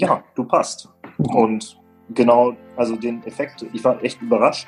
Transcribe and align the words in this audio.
ja, 0.00 0.22
du 0.34 0.44
passt. 0.44 0.88
Und 1.18 1.78
genau, 2.14 2.54
also 2.76 2.96
den 2.96 3.22
Effekt, 3.24 3.64
ich 3.72 3.84
war 3.84 4.02
echt 4.02 4.20
überrascht, 4.22 4.66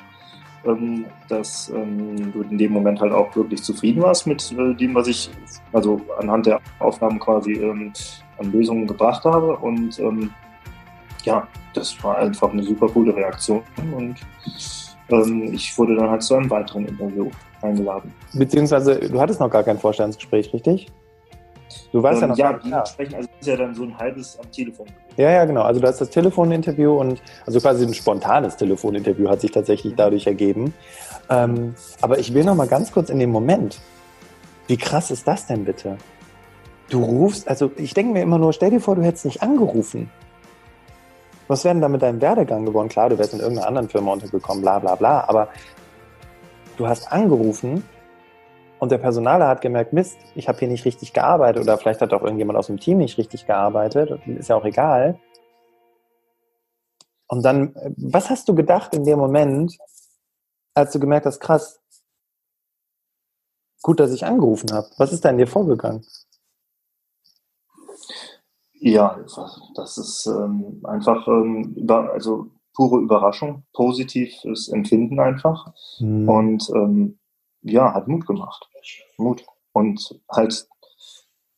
ähm, 0.65 1.05
dass 1.27 1.69
ähm, 1.69 2.31
du 2.31 2.41
in 2.43 2.57
dem 2.57 2.71
Moment 2.71 3.01
halt 3.01 3.11
auch 3.11 3.35
wirklich 3.35 3.63
zufrieden 3.63 4.01
warst 4.01 4.27
mit 4.27 4.51
äh, 4.51 4.73
dem, 4.75 4.95
was 4.95 5.07
ich, 5.07 5.29
also 5.73 5.99
anhand 6.19 6.45
der 6.45 6.59
Aufnahmen 6.79 7.19
quasi 7.19 7.53
ähm, 7.53 7.91
an 8.37 8.51
Lösungen 8.51 8.87
gebracht 8.87 9.25
habe. 9.25 9.57
Und 9.57 9.99
ja, 11.23 11.47
das 11.73 12.03
war 12.03 12.17
einfach 12.17 12.51
eine 12.51 12.63
super 12.63 12.87
coole 12.87 13.15
Reaktion. 13.15 13.61
Und 13.95 14.15
ich 15.53 15.77
wurde 15.77 15.95
dann 15.95 16.09
halt 16.09 16.23
zu 16.23 16.35
einem 16.35 16.49
weiteren 16.49 16.85
Interview 16.85 17.29
eingeladen. 17.61 18.13
Beziehungsweise, 18.33 18.99
du 18.99 19.19
hattest 19.19 19.39
noch 19.39 19.49
gar 19.49 19.63
kein 19.63 19.77
Vorstandsgespräch, 19.77 20.53
richtig? 20.53 20.91
Du 21.91 22.01
warst 22.03 22.21
ähm, 22.21 22.33
ja 22.35 22.51
noch 22.51 22.65
ja, 22.65 22.77
ja. 22.77 22.85
sprechen, 22.85 23.15
also 23.15 23.29
ist 23.43 23.47
ja 23.47 23.57
dann 23.57 23.75
so 23.75 23.83
ein 23.83 23.97
halbes 23.97 24.39
am 24.39 24.49
Telefon. 24.51 24.87
Ja, 25.17 25.29
ja, 25.29 25.45
genau. 25.45 25.63
Also 25.63 25.81
du 25.81 25.87
hast 25.87 25.99
das 25.99 26.09
Telefoninterview 26.09 26.99
und 26.99 27.21
also 27.45 27.59
quasi 27.59 27.85
ein 27.85 27.93
spontanes 27.93 28.55
Telefoninterview 28.55 29.29
hat 29.29 29.41
sich 29.41 29.51
tatsächlich 29.51 29.93
dadurch 29.95 30.25
ergeben. 30.25 30.73
Ähm, 31.29 31.75
aber 32.01 32.19
ich 32.19 32.33
will 32.33 32.43
noch 32.43 32.55
mal 32.55 32.67
ganz 32.67 32.91
kurz 32.91 33.09
in 33.09 33.19
den 33.19 33.31
Moment. 33.31 33.79
Wie 34.67 34.77
krass 34.77 35.11
ist 35.11 35.27
das 35.27 35.45
denn 35.45 35.65
bitte? 35.65 35.97
Du 36.89 37.03
rufst, 37.03 37.47
also 37.47 37.71
ich 37.75 37.93
denke 37.93 38.13
mir 38.13 38.21
immer 38.21 38.37
nur, 38.37 38.53
stell 38.53 38.69
dir 38.69 38.79
vor, 38.79 38.95
du 38.95 39.03
hättest 39.03 39.25
nicht 39.25 39.41
angerufen. 39.41 40.09
Was 41.47 41.65
wäre 41.65 41.75
denn 41.75 41.81
da 41.81 41.89
mit 41.89 42.01
deinem 42.01 42.21
Werdegang 42.21 42.65
geworden? 42.65 42.87
Klar, 42.87 43.09
du 43.09 43.17
wärst 43.17 43.33
in 43.33 43.39
irgendeiner 43.39 43.67
anderen 43.67 43.89
Firma 43.89 44.13
untergekommen, 44.13 44.61
bla 44.61 44.79
bla 44.79 44.95
bla, 44.95 45.25
aber 45.27 45.49
du 46.77 46.87
hast 46.87 47.11
angerufen 47.11 47.83
und 48.83 48.91
der 48.91 48.97
Personaler 48.97 49.47
hat 49.47 49.61
gemerkt, 49.61 49.93
Mist, 49.93 50.17
ich 50.35 50.49
habe 50.49 50.59
hier 50.59 50.67
nicht 50.67 50.83
richtig 50.83 51.13
gearbeitet 51.13 51.63
oder 51.63 51.77
vielleicht 51.77 52.01
hat 52.01 52.11
auch 52.11 52.21
irgendjemand 52.21 52.59
aus 52.59 52.67
dem 52.67 52.81
Team 52.81 52.97
nicht 52.97 53.17
richtig 53.17 53.47
gearbeitet, 53.47 54.19
ist 54.27 54.49
ja 54.49 54.57
auch 54.57 54.65
egal. 54.65 55.17
Und 57.27 57.45
dann, 57.45 57.73
was 57.95 58.29
hast 58.29 58.49
du 58.49 58.53
gedacht 58.53 58.93
in 58.93 59.05
dem 59.05 59.19
Moment, 59.19 59.77
als 60.73 60.91
du 60.91 60.99
gemerkt 60.99 61.25
hast, 61.25 61.39
krass, 61.39 61.79
gut, 63.81 64.01
dass 64.01 64.11
ich 64.11 64.25
angerufen 64.25 64.73
habe. 64.73 64.89
Was 64.97 65.13
ist 65.13 65.23
da 65.23 65.29
in 65.29 65.37
dir 65.37 65.47
vorgegangen? 65.47 66.05
Ja, 68.73 69.17
das 69.75 69.97
ist 69.97 70.25
ähm, 70.25 70.81
einfach 70.83 71.25
ähm, 71.29 71.73
über, 71.77 72.11
also 72.11 72.51
pure 72.73 72.99
Überraschung, 72.99 73.63
positives 73.71 74.67
Empfinden 74.67 75.21
einfach. 75.21 75.73
Mhm. 76.01 76.27
Und 76.27 76.69
ähm, 76.75 77.19
ja, 77.63 77.93
hat 77.93 78.07
Mut 78.07 78.25
gemacht. 78.25 78.67
Mut. 79.17 79.45
Und 79.73 80.19
halt 80.29 80.67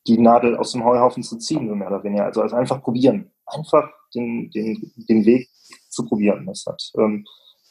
die 0.08 0.18
Nadel 0.18 0.56
aus 0.56 0.72
dem 0.72 0.84
Heuhaufen 0.84 1.24
zu 1.24 1.38
ziehen, 1.38 1.68
so 1.68 1.76
mehr 1.76 1.88
oder 1.88 2.04
weniger. 2.04 2.26
Also, 2.26 2.42
also 2.42 2.56
einfach 2.56 2.82
probieren. 2.82 3.32
Einfach 3.46 3.90
den, 4.14 4.50
den, 4.52 4.94
den 5.10 5.26
Weg 5.26 5.50
zu 5.90 6.06
probieren. 6.06 6.46
Das 6.46 6.66
hat, 6.66 6.82
ähm, 6.98 7.26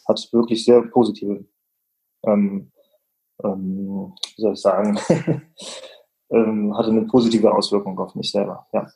hat 0.06 0.28
wirklich 0.32 0.64
sehr 0.64 0.82
positive, 0.82 1.44
ähm, 2.26 2.72
ähm, 3.42 4.14
wie 4.36 4.42
soll 4.42 4.52
ich 4.54 4.60
sagen, 4.60 4.98
ähm, 6.30 6.76
hatte 6.76 6.90
eine 6.90 7.06
positive 7.06 7.52
Auswirkung 7.52 7.98
auf 7.98 8.14
mich 8.14 8.30
selber, 8.30 8.66
ja. 8.72 8.86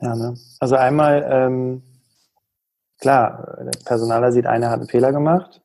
Ja, 0.00 0.16
ne? 0.16 0.36
Also 0.58 0.74
einmal, 0.74 1.24
ähm, 1.30 1.82
klar, 2.98 3.56
der 3.60 3.78
Personaler 3.84 4.32
sieht, 4.32 4.46
einer 4.46 4.70
hat 4.70 4.80
einen 4.80 4.88
Fehler 4.88 5.12
gemacht, 5.12 5.61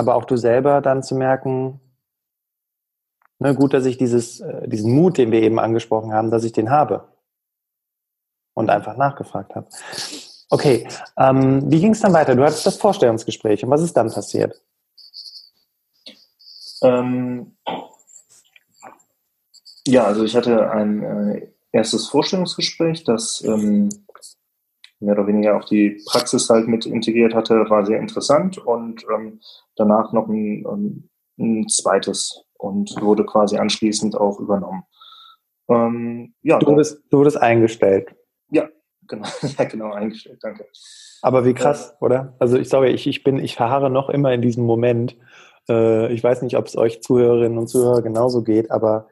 aber 0.00 0.14
auch 0.14 0.24
du 0.24 0.36
selber 0.36 0.80
dann 0.80 1.02
zu 1.02 1.14
merken, 1.14 1.78
ne, 3.38 3.54
gut, 3.54 3.74
dass 3.74 3.84
ich 3.84 3.98
dieses, 3.98 4.40
äh, 4.40 4.66
diesen 4.66 4.94
Mut, 4.94 5.18
den 5.18 5.30
wir 5.30 5.42
eben 5.42 5.58
angesprochen 5.58 6.14
haben, 6.14 6.30
dass 6.30 6.42
ich 6.42 6.52
den 6.52 6.70
habe 6.70 7.06
und 8.54 8.70
einfach 8.70 8.96
nachgefragt 8.96 9.54
habe. 9.54 9.68
Okay, 10.48 10.88
ähm, 11.18 11.70
wie 11.70 11.80
ging 11.80 11.92
es 11.92 12.00
dann 12.00 12.14
weiter? 12.14 12.34
Du 12.34 12.42
hattest 12.42 12.64
das 12.64 12.78
Vorstellungsgespräch 12.78 13.62
und 13.62 13.70
was 13.70 13.82
ist 13.82 13.94
dann 13.94 14.10
passiert? 14.10 14.58
Ähm, 16.82 17.58
ja, 19.86 20.04
also 20.04 20.24
ich 20.24 20.34
hatte 20.34 20.70
ein 20.70 21.02
äh, 21.02 21.52
erstes 21.72 22.08
Vorstellungsgespräch, 22.08 23.04
das 23.04 23.44
ähm, 23.44 23.90
mehr 25.00 25.14
oder 25.14 25.26
weniger 25.26 25.56
auch 25.56 25.64
die 25.64 26.00
Praxis 26.06 26.48
halt 26.48 26.68
mit 26.68 26.86
integriert 26.86 27.34
hatte, 27.34 27.68
war 27.68 27.84
sehr 27.84 27.98
interessant 27.98 28.58
und 28.58 29.04
ähm, 29.12 29.40
danach 29.76 30.12
noch 30.12 30.28
ein, 30.28 30.64
ähm, 30.66 31.08
ein, 31.38 31.68
zweites 31.68 32.44
und 32.58 32.90
wurde 33.00 33.24
quasi 33.24 33.56
anschließend 33.56 34.16
auch 34.16 34.38
übernommen. 34.38 34.84
Ähm, 35.68 36.34
ja, 36.42 36.58
du, 36.58 36.66
wurdest, 36.66 37.02
du 37.10 37.18
wurdest 37.18 37.38
eingestellt. 37.38 38.14
Ja, 38.50 38.68
genau, 39.08 39.26
ja, 39.58 39.64
genau, 39.64 39.92
eingestellt, 39.92 40.38
danke. 40.42 40.66
Aber 41.22 41.44
wie 41.44 41.54
krass, 41.54 41.90
äh, 42.00 42.04
oder? 42.04 42.34
Also 42.38 42.58
ich 42.58 42.68
sorry, 42.68 42.90
ich, 42.90 43.06
ich 43.06 43.24
bin, 43.24 43.38
ich 43.38 43.56
verharre 43.56 43.90
noch 43.90 44.10
immer 44.10 44.32
in 44.32 44.42
diesem 44.42 44.64
Moment. 44.64 45.16
Äh, 45.68 46.12
ich 46.12 46.22
weiß 46.22 46.42
nicht, 46.42 46.56
ob 46.56 46.66
es 46.66 46.76
euch 46.76 47.02
Zuhörerinnen 47.02 47.58
und 47.58 47.68
Zuhörer 47.68 48.02
genauso 48.02 48.42
geht, 48.42 48.70
aber 48.70 49.08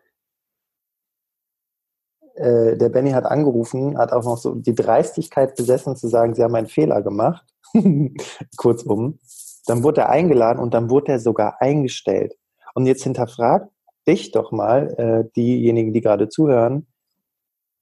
äh, 2.38 2.76
der 2.76 2.88
Benny 2.88 3.10
hat 3.10 3.24
angerufen, 3.24 3.98
hat 3.98 4.12
auch 4.12 4.24
noch 4.24 4.38
so 4.38 4.54
die 4.54 4.74
Dreistigkeit 4.74 5.54
besessen 5.56 5.96
zu 5.96 6.08
sagen, 6.08 6.34
sie 6.34 6.42
haben 6.42 6.54
einen 6.54 6.66
Fehler 6.66 7.02
gemacht. 7.02 7.44
Kurzum. 8.56 9.18
Dann 9.66 9.82
wurde 9.82 10.02
er 10.02 10.08
eingeladen 10.10 10.60
und 10.60 10.72
dann 10.72 10.88
wurde 10.88 11.12
er 11.12 11.18
sogar 11.18 11.60
eingestellt. 11.60 12.36
Und 12.74 12.86
jetzt 12.86 13.02
hinterfragt 13.02 13.70
dich 14.06 14.32
doch 14.32 14.52
mal, 14.52 14.94
äh, 14.98 15.30
diejenigen, 15.36 15.92
die 15.92 16.00
gerade 16.00 16.28
zuhören, 16.28 16.86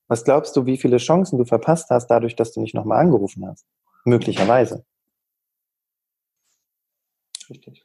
was 0.08 0.24
glaubst 0.24 0.56
du, 0.56 0.66
wie 0.66 0.76
viele 0.76 0.98
Chancen 0.98 1.38
du 1.38 1.44
verpasst 1.44 1.90
hast, 1.90 2.08
dadurch, 2.08 2.36
dass 2.36 2.52
du 2.52 2.60
nicht 2.60 2.74
nochmal 2.74 3.00
angerufen 3.00 3.46
hast? 3.46 3.64
Möglicherweise. 4.04 4.84
Richtig. 7.48 7.84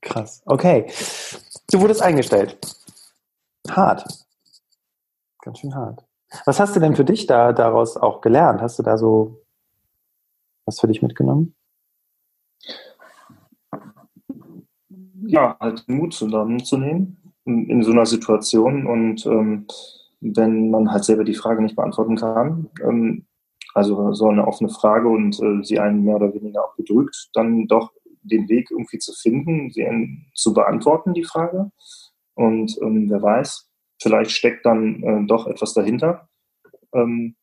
Krass. 0.00 0.42
Okay. 0.44 0.90
Du 1.70 1.80
wurdest 1.80 2.02
eingestellt. 2.02 2.58
Hart. 3.68 4.25
Ganz 5.46 5.60
schön 5.60 5.76
hart. 5.76 6.04
Was 6.44 6.58
hast 6.58 6.74
du 6.74 6.80
denn 6.80 6.96
für 6.96 7.04
dich 7.04 7.28
da 7.28 7.52
daraus 7.52 7.96
auch 7.96 8.20
gelernt? 8.20 8.60
Hast 8.60 8.80
du 8.80 8.82
da 8.82 8.98
so 8.98 9.44
was 10.64 10.80
für 10.80 10.88
dich 10.88 11.02
mitgenommen? 11.02 11.54
Ja, 15.24 15.56
halt 15.60 15.84
Mut 15.86 16.14
zusammenzunehmen 16.14 17.32
in, 17.44 17.80
so 17.84 17.92
einer 17.92 18.06
Situation 18.06 18.88
und 18.88 19.24
ähm, 19.26 19.68
wenn 20.18 20.70
man 20.70 20.90
halt 20.90 21.04
selber 21.04 21.22
die 21.22 21.34
Frage 21.34 21.62
nicht 21.62 21.76
beantworten 21.76 22.16
kann, 22.16 22.68
ähm, 22.82 23.26
also 23.72 24.12
so 24.14 24.28
eine 24.28 24.48
offene 24.48 24.70
Frage 24.70 25.08
und 25.08 25.40
äh, 25.40 25.62
sie 25.62 25.78
einen 25.78 26.02
mehr 26.02 26.16
oder 26.16 26.34
weniger 26.34 26.64
auch 26.64 26.74
bedrückt, 26.74 27.30
dann 27.34 27.68
doch 27.68 27.92
den 28.22 28.48
Weg 28.48 28.72
irgendwie 28.72 28.98
zu 28.98 29.12
finden, 29.12 29.70
sie 29.70 29.86
zu 30.34 30.52
beantworten, 30.52 31.14
die 31.14 31.22
Frage. 31.22 31.70
Und 32.34 32.76
ähm, 32.82 33.08
wer 33.08 33.22
weiß, 33.22 33.65
vielleicht 34.00 34.32
steckt 34.32 34.66
dann 34.66 35.02
äh, 35.02 35.26
doch 35.26 35.46
etwas 35.46 35.74
dahinter. 35.74 36.28
Ähm, 36.94 37.36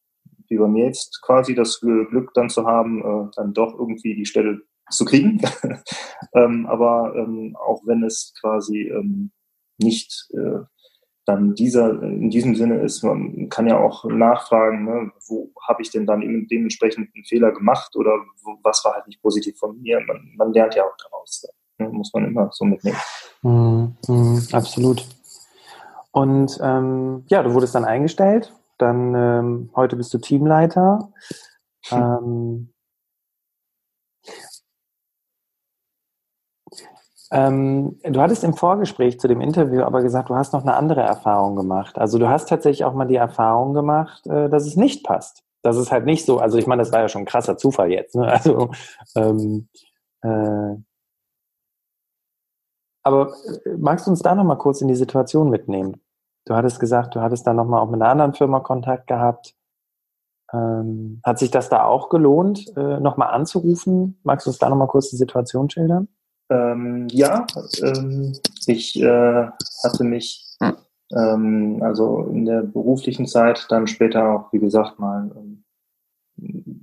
wie 0.48 0.58
bei 0.58 0.68
mir 0.68 0.86
jetzt 0.86 1.22
quasi 1.22 1.56
das 1.56 1.80
Glück 1.80 2.34
dann 2.34 2.50
zu 2.50 2.66
haben, 2.66 3.02
äh, 3.02 3.32
dann 3.36 3.54
doch 3.54 3.78
irgendwie 3.78 4.16
die 4.16 4.26
Stelle 4.26 4.62
zu 4.90 5.06
kriegen. 5.06 5.42
ähm, 6.36 6.66
aber 6.68 7.16
ähm, 7.16 7.56
auch 7.56 7.82
wenn 7.86 8.04
es 8.04 8.34
quasi 8.40 8.90
ähm, 8.90 9.32
nicht 9.78 10.30
äh, 10.34 10.60
dann 11.26 11.56
dieser 11.56 12.02
in 12.04 12.30
diesem 12.30 12.56
Sinne 12.56 12.82
ist, 12.82 13.02
man 13.02 13.48
kann 13.50 13.68
ja 13.68 13.80
auch 13.80 14.04
nachfragen, 14.06 14.84
ne, 14.86 15.12
wo 15.28 15.52
habe 15.68 15.82
ich 15.82 15.90
denn 15.90 16.06
dann 16.06 16.22
dementsprechend 16.50 17.10
einen 17.16 17.24
Fehler 17.24 17.52
gemacht 17.52 17.96
oder 17.96 18.12
wo, 18.44 18.58
was 18.64 18.84
war 18.84 18.94
halt 18.94 19.08
nicht 19.08 19.22
positiv 19.22 19.58
von 19.58 19.82
mir. 19.82 20.02
Man, 20.02 20.34
man 20.36 20.52
lernt 20.52 20.76
ja 20.76 20.84
auch 20.84 20.98
daraus. 21.02 21.48
Ne, 21.78 21.90
muss 21.90 22.12
man 22.14 22.26
immer 22.26 22.50
so 22.52 22.66
mitnehmen. 22.66 22.98
Mm, 23.42 23.86
mm, 24.08 24.40
absolut. 24.52 25.06
Und 26.14 26.60
ähm, 26.62 27.26
ja, 27.28 27.42
du 27.42 27.54
wurdest 27.54 27.74
dann 27.74 27.86
eingestellt. 27.86 28.54
Dann 28.78 29.16
ähm, 29.16 29.70
heute 29.76 29.96
bist 29.96 30.14
du 30.14 30.20
Teamleiter. 30.20 31.12
Hm. 31.88 32.70
Ähm, 37.32 38.00
du 38.04 38.22
hattest 38.22 38.44
im 38.44 38.54
Vorgespräch 38.54 39.20
zu 39.20 39.28
dem 39.28 39.42
Interview 39.42 39.82
aber 39.82 40.04
gesagt, 40.04 40.30
du 40.30 40.36
hast 40.36 40.54
noch 40.54 40.62
eine 40.62 40.76
andere 40.76 41.02
Erfahrung 41.02 41.56
gemacht. 41.56 41.98
Also 41.98 42.20
du 42.20 42.30
hast 42.30 42.48
tatsächlich 42.48 42.86
auch 42.86 42.94
mal 42.94 43.06
die 43.06 43.16
Erfahrung 43.16 43.74
gemacht, 43.74 44.28
äh, 44.28 44.50
dass 44.50 44.68
es 44.68 44.76
nicht 44.76 45.04
passt. 45.04 45.44
Das 45.64 45.78
ist 45.78 45.92
halt 45.92 46.06
nicht 46.06 46.26
so, 46.26 46.38
also 46.38 46.60
ich 46.60 46.68
meine, 46.68 46.84
das 46.84 46.92
war 46.92 47.00
ja 47.00 47.10
schon 47.10 47.24
ein 47.24 47.26
krasser 47.26 47.58
Zufall 47.58 47.92
jetzt. 47.92 48.16
Ne? 48.16 48.28
Also 48.32 48.70
ähm, 49.16 49.68
äh, 50.22 50.76
aber 53.04 53.34
äh, 53.66 53.70
magst 53.78 54.06
du 54.06 54.12
uns 54.12 54.22
da 54.22 54.36
nochmal 54.36 54.58
kurz 54.60 54.82
in 54.82 54.88
die 54.88 54.96
Situation 54.96 55.50
mitnehmen? 55.50 56.03
Du 56.46 56.56
hattest 56.56 56.80
gesagt, 56.80 57.16
du 57.16 57.22
hattest 57.22 57.48
da 57.48 57.54
nochmal 57.54 57.82
auch 57.82 57.90
mit 57.90 58.02
einer 58.02 58.12
anderen 58.12 58.34
Firma 58.34 58.60
Kontakt 58.60 59.08
gehabt. 59.08 59.56
Ähm, 60.52 61.22
hat 61.24 61.40
sich 61.40 61.52
das 61.52 61.70
da 61.70 61.86
auch 61.86 62.10
gelohnt, 62.10 62.72
äh, 62.78 63.00
nochmal 63.00 63.34
anzurufen? 63.34 64.20
Magst 64.24 64.46
du 64.46 64.52
uns 64.52 64.60
da 64.60 64.70
nochmal 64.70 64.88
kurz 64.88 65.10
die 65.10 65.16
Situation 65.16 65.70
schildern? 65.70 66.08
Ähm, 66.50 67.08
ja, 67.10 67.48
ähm, 67.82 68.34
ich 68.68 69.02
äh, 69.02 69.48
hatte 69.84 70.04
mich 70.04 70.54
ähm, 71.16 71.80
also 71.82 72.24
in 72.32 72.46
der 72.46 72.62
beruflichen 72.64 73.26
Zeit 73.26 73.66
dann 73.70 73.88
später 73.88 74.30
auch, 74.30 74.54
wie 74.54 74.60
gesagt, 74.60 75.00
mal 75.00 75.32
ähm, 75.36 75.64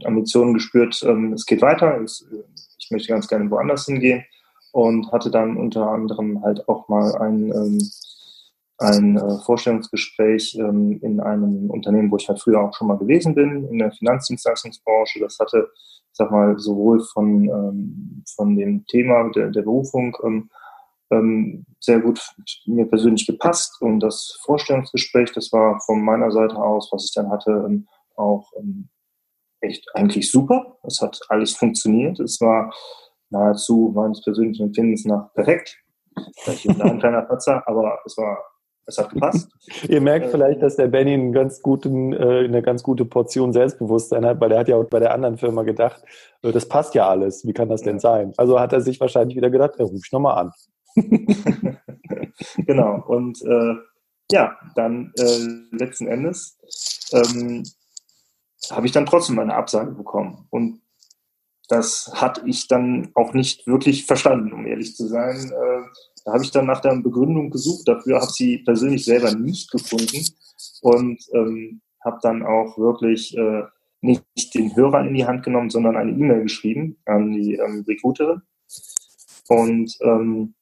Ambitionen 0.04 0.54
gespürt, 0.54 1.02
ähm, 1.04 1.32
es 1.32 1.46
geht 1.46 1.62
weiter, 1.62 2.00
es, 2.00 2.26
ich 2.78 2.90
möchte 2.90 3.08
ganz 3.08 3.28
gerne 3.28 3.50
woanders 3.50 3.86
hingehen 3.86 4.24
und 4.72 5.10
hatte 5.12 5.30
dann 5.30 5.56
unter 5.56 5.88
anderem 5.88 6.42
halt 6.42 6.68
auch 6.68 6.88
mal 6.88 7.14
ein, 7.16 7.50
ähm, 7.52 7.78
ein 8.80 9.16
äh, 9.16 9.38
Vorstellungsgespräch 9.44 10.56
ähm, 10.58 10.98
in 11.02 11.20
einem 11.20 11.70
Unternehmen, 11.70 12.10
wo 12.10 12.16
ich 12.16 12.28
halt 12.28 12.40
früher 12.40 12.60
auch 12.60 12.74
schon 12.74 12.88
mal 12.88 12.98
gewesen 12.98 13.34
bin, 13.34 13.68
in 13.68 13.78
der 13.78 13.92
Finanzdienstleistungsbranche. 13.92 15.20
Das 15.20 15.38
hatte, 15.38 15.68
ich 15.74 16.16
sag 16.16 16.30
mal, 16.30 16.58
sowohl 16.58 17.00
von, 17.00 17.44
ähm, 17.44 18.24
von 18.34 18.56
dem 18.56 18.86
Thema 18.86 19.30
der, 19.30 19.50
der 19.50 19.62
Berufung 19.62 20.16
ähm, 20.24 20.50
ähm, 21.10 21.66
sehr 21.80 22.00
gut 22.00 22.20
mir 22.66 22.86
persönlich 22.86 23.26
gepasst 23.26 23.80
und 23.82 24.00
das 24.00 24.38
Vorstellungsgespräch, 24.44 25.32
das 25.32 25.52
war 25.52 25.80
von 25.80 26.02
meiner 26.02 26.30
Seite 26.30 26.56
aus, 26.56 26.88
was 26.92 27.04
ich 27.04 27.12
dann 27.14 27.30
hatte, 27.30 27.50
ähm, 27.66 27.86
auch 28.16 28.50
ähm, 28.58 28.88
echt 29.60 29.86
eigentlich 29.94 30.30
super. 30.30 30.78
Es 30.84 31.00
hat 31.00 31.20
alles 31.28 31.52
funktioniert. 31.54 32.18
Es 32.20 32.40
war 32.40 32.72
nahezu 33.30 33.92
meines 33.94 34.22
persönlichen 34.22 34.66
Empfindens 34.66 35.04
nach 35.04 35.32
perfekt. 35.34 35.76
Vielleicht 36.38 36.68
ein 36.68 36.98
kleiner 36.98 37.22
Patzer, 37.28 37.66
aber 37.66 37.98
es 38.04 38.16
war, 38.16 38.38
es 38.90 38.98
hat 38.98 39.10
gepasst. 39.10 39.48
Ihr 39.88 40.00
merkt 40.00 40.26
äh, 40.26 40.28
vielleicht, 40.30 40.62
dass 40.62 40.76
der 40.76 40.88
Benny 40.88 41.14
einen 41.14 41.32
ganz 41.32 41.62
guten, 41.62 42.12
äh, 42.12 42.44
eine 42.44 42.62
ganz 42.62 42.82
gute 42.82 43.04
Portion 43.04 43.52
Selbstbewusstsein 43.52 44.24
hat, 44.24 44.40
weil 44.40 44.52
er 44.52 44.60
hat 44.60 44.68
ja 44.68 44.76
auch 44.76 44.84
bei 44.84 45.00
der 45.00 45.14
anderen 45.14 45.38
Firma 45.38 45.62
gedacht, 45.62 46.02
äh, 46.42 46.52
das 46.52 46.68
passt 46.68 46.94
ja 46.94 47.08
alles. 47.08 47.46
Wie 47.46 47.52
kann 47.52 47.68
das 47.68 47.82
denn 47.82 47.98
sein? 47.98 48.32
Also 48.36 48.60
hat 48.60 48.72
er 48.72 48.80
sich 48.80 49.00
wahrscheinlich 49.00 49.36
wieder 49.36 49.50
gedacht, 49.50 49.74
er 49.78 49.86
ruft 49.86 50.12
nochmal 50.12 50.38
an. 50.38 50.52
genau. 52.66 53.02
Und 53.06 53.40
äh, 53.42 53.74
ja, 54.30 54.56
dann 54.74 55.12
äh, 55.18 55.76
letzten 55.76 56.06
Endes 56.06 56.58
ähm, 57.12 57.64
habe 58.70 58.86
ich 58.86 58.92
dann 58.92 59.06
trotzdem 59.06 59.38
eine 59.38 59.54
Absage 59.54 59.92
bekommen. 59.92 60.46
Und 60.50 60.80
das 61.68 62.10
hatte 62.14 62.42
ich 62.46 62.66
dann 62.68 63.10
auch 63.14 63.32
nicht 63.32 63.66
wirklich 63.66 64.06
verstanden, 64.06 64.52
um 64.52 64.66
ehrlich 64.66 64.96
zu 64.96 65.06
sein. 65.06 65.52
Da 66.24 66.32
habe 66.32 66.44
ich 66.44 66.50
dann 66.50 66.66
nach 66.66 66.80
der 66.80 66.94
Begründung 66.96 67.50
gesucht. 67.50 67.88
Dafür 67.88 68.20
habe 68.20 68.32
sie 68.32 68.58
persönlich 68.58 69.04
selber 69.04 69.34
nicht 69.34 69.70
gefunden 69.70 70.26
und 70.82 71.22
ähm, 71.32 71.80
habe 72.04 72.18
dann 72.22 72.42
auch 72.42 72.78
wirklich 72.78 73.36
äh, 73.36 73.62
nicht 74.02 74.24
den 74.54 74.74
Hörer 74.74 75.06
in 75.06 75.14
die 75.14 75.26
Hand 75.26 75.42
genommen, 75.42 75.70
sondern 75.70 75.96
eine 75.96 76.12
E-Mail 76.12 76.42
geschrieben 76.42 76.96
an 77.04 77.32
die 77.32 77.54
ähm, 77.54 77.84
Recruiterin 77.86 78.42
und 79.48 79.96
ähm, 80.02 80.54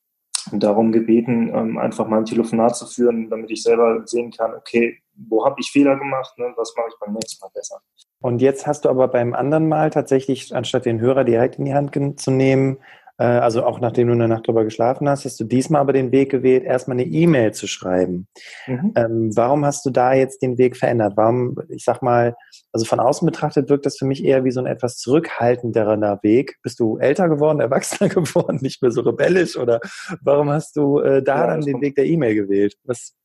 darum 0.53 0.93
gebeten, 0.93 1.51
ähm, 1.55 1.79
einfach 1.79 2.09
mal 2.09 2.19
ein 2.19 2.25
Telefonat 2.25 2.77
zu 2.77 2.87
führen, 2.87 3.29
damit 3.29 3.51
ich 3.51 3.63
selber 3.63 4.03
sehen 4.07 4.31
kann, 4.31 4.55
okay, 4.55 4.99
wo 5.15 5.45
habe 5.45 5.57
ich 5.61 5.71
Fehler 5.71 5.97
gemacht, 5.97 6.39
ne, 6.39 6.53
was 6.57 6.75
mache 6.77 6.89
ich 6.89 6.95
beim 7.01 7.13
nächsten 7.13 7.45
Mal 7.45 7.51
besser. 7.53 7.81
Und 8.21 8.41
jetzt 8.41 8.67
hast 8.67 8.85
du 8.85 8.89
aber 8.89 9.09
beim 9.09 9.35
anderen 9.35 9.69
Mal 9.69 9.91
tatsächlich, 9.91 10.55
anstatt 10.55 10.87
den 10.87 11.01
Hörer 11.01 11.25
direkt 11.25 11.59
in 11.59 11.67
die 11.67 11.75
Hand 11.75 12.21
zu 12.21 12.31
nehmen, 12.31 12.79
also 13.25 13.65
auch 13.65 13.81
nachdem 13.81 14.07
du 14.07 14.13
eine 14.13 14.29
Nacht 14.29 14.47
drüber 14.47 14.65
geschlafen 14.65 15.09
hast, 15.09 15.25
hast 15.25 15.41
du 15.41 15.45
diesmal 15.45 15.81
aber 15.81 15.93
den 15.93 16.13
Weg 16.13 16.31
gewählt, 16.31 16.63
erstmal 16.63 16.97
eine 16.97 17.07
E-Mail 17.07 17.53
zu 17.53 17.67
schreiben. 17.67 18.29
Mhm. 18.67 18.93
Ähm, 18.95 19.37
warum 19.37 19.65
hast 19.65 19.85
du 19.85 19.91
da 19.91 20.15
jetzt 20.15 20.41
den 20.41 20.57
Weg 20.57 20.77
verändert? 20.77 21.15
Warum, 21.17 21.57
ich 21.69 21.85
sag 21.85 22.01
mal, 22.01 22.37
also 22.73 22.87
von 22.87 23.01
außen 23.01 23.27
betrachtet 23.27 23.69
wirkt 23.69 23.87
das 23.87 23.99
für 23.99 24.07
mich 24.07 24.25
eher 24.25 24.45
wie 24.45 24.53
so 24.53 24.61
ein 24.61 24.67
etwas 24.67 24.99
zurückhaltenderer 24.99 26.21
Weg. 26.23 26.59
Bist 26.63 26.79
du 26.79 26.97
älter 26.99 27.29
geworden, 27.29 27.61
erwachsener 27.69 28.09
geworden, 28.09 28.59
nicht 28.63 28.83
mehr 28.83 28.93
so 28.93 29.01
rebellisch 29.01 29.57
oder 29.57 29.81
warum 30.23 30.51
hast 30.51 30.77
du 30.77 31.01
äh, 31.01 31.23
da 31.23 31.39
ja, 31.39 31.47
dann 31.49 31.63
den 31.63 31.81
Weg 31.81 31.97
der 31.97 32.07
E-Mail 32.07 32.37
gewählt? 32.37 32.77
Was, 32.85 33.17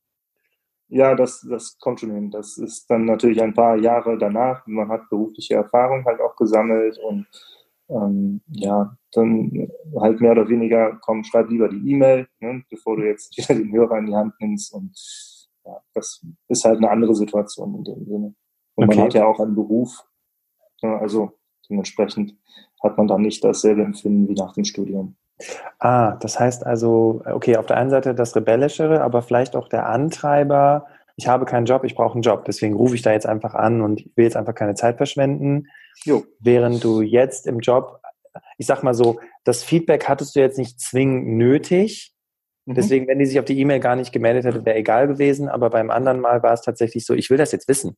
ja, 0.88 1.14
das, 1.14 1.46
das 1.48 1.78
kommt 1.78 2.00
schon 2.00 2.10
hin. 2.10 2.30
Das 2.30 2.58
ist 2.58 2.90
dann 2.90 3.04
natürlich 3.04 3.40
ein 3.42 3.54
paar 3.54 3.76
Jahre 3.76 4.18
danach. 4.18 4.66
Man 4.66 4.88
hat 4.88 5.08
berufliche 5.08 5.54
Erfahrung 5.54 6.04
halt 6.04 6.20
auch 6.20 6.36
gesammelt 6.36 6.98
und 6.98 7.26
ähm, 7.88 8.40
ja, 8.48 8.96
dann 9.12 9.68
halt 9.96 10.20
mehr 10.20 10.32
oder 10.32 10.48
weniger, 10.48 10.98
komm, 11.00 11.24
schreib 11.24 11.50
lieber 11.50 11.68
die 11.68 11.92
E-Mail, 11.92 12.26
ne, 12.40 12.62
bevor 12.70 12.96
du 12.96 13.04
jetzt 13.04 13.36
wieder 13.36 13.54
den 13.54 13.72
Hörer 13.72 13.98
in 13.98 14.06
die 14.06 14.14
Hand 14.14 14.34
nimmst. 14.40 14.72
Und 14.72 14.92
ja, 15.64 15.80
das 15.94 16.24
ist 16.48 16.64
halt 16.64 16.78
eine 16.78 16.90
andere 16.90 17.14
Situation 17.14 17.74
in 17.76 17.84
dem 17.84 18.04
Sinne. 18.04 18.34
Und 18.74 18.84
okay. 18.84 18.96
man 18.96 19.04
hat 19.04 19.14
ja 19.14 19.26
auch 19.26 19.40
einen 19.40 19.54
Beruf, 19.54 20.04
ja, 20.82 20.98
also 20.98 21.32
dementsprechend 21.68 22.36
hat 22.82 22.96
man 22.98 23.06
dann 23.06 23.22
nicht 23.22 23.42
dasselbe 23.44 23.82
Empfinden 23.82 24.28
wie 24.28 24.34
nach 24.34 24.52
dem 24.52 24.64
Studium. 24.64 25.16
Ah, 25.78 26.16
das 26.16 26.38
heißt 26.38 26.64
also, 26.64 27.22
okay, 27.24 27.56
auf 27.56 27.66
der 27.66 27.76
einen 27.76 27.90
Seite 27.90 28.14
das 28.14 28.36
Rebellischere, 28.36 29.02
aber 29.02 29.22
vielleicht 29.22 29.56
auch 29.56 29.68
der 29.68 29.86
Antreiber, 29.86 30.86
ich 31.16 31.28
habe 31.28 31.44
keinen 31.44 31.66
Job, 31.66 31.84
ich 31.84 31.94
brauche 31.94 32.14
einen 32.14 32.22
Job, 32.22 32.44
deswegen 32.44 32.74
rufe 32.74 32.94
ich 32.94 33.02
da 33.02 33.12
jetzt 33.12 33.26
einfach 33.26 33.54
an 33.54 33.82
und 33.82 34.00
ich 34.00 34.16
will 34.16 34.24
jetzt 34.24 34.36
einfach 34.36 34.54
keine 34.54 34.74
Zeit 34.74 34.96
verschwenden. 34.96 35.68
Jo. 36.04 36.24
Während 36.40 36.82
du 36.82 37.02
jetzt 37.02 37.46
im 37.46 37.60
Job, 37.60 38.00
ich 38.58 38.66
sag 38.66 38.82
mal 38.82 38.94
so, 38.94 39.20
das 39.44 39.62
Feedback 39.62 40.08
hattest 40.08 40.34
du 40.34 40.40
jetzt 40.40 40.58
nicht 40.58 40.80
zwingend 40.80 41.28
nötig. 41.28 42.12
Mhm. 42.66 42.74
Deswegen, 42.74 43.06
wenn 43.06 43.18
die 43.18 43.26
sich 43.26 43.38
auf 43.38 43.44
die 43.44 43.58
E-Mail 43.58 43.80
gar 43.80 43.94
nicht 43.94 44.12
gemeldet 44.12 44.44
hätte, 44.44 44.64
wäre 44.64 44.76
egal 44.76 45.06
gewesen. 45.06 45.48
Aber 45.48 45.70
beim 45.70 45.90
anderen 45.90 46.20
Mal 46.20 46.42
war 46.42 46.52
es 46.52 46.62
tatsächlich 46.62 47.06
so, 47.06 47.14
ich 47.14 47.30
will 47.30 47.38
das 47.38 47.52
jetzt 47.52 47.68
wissen. 47.68 47.96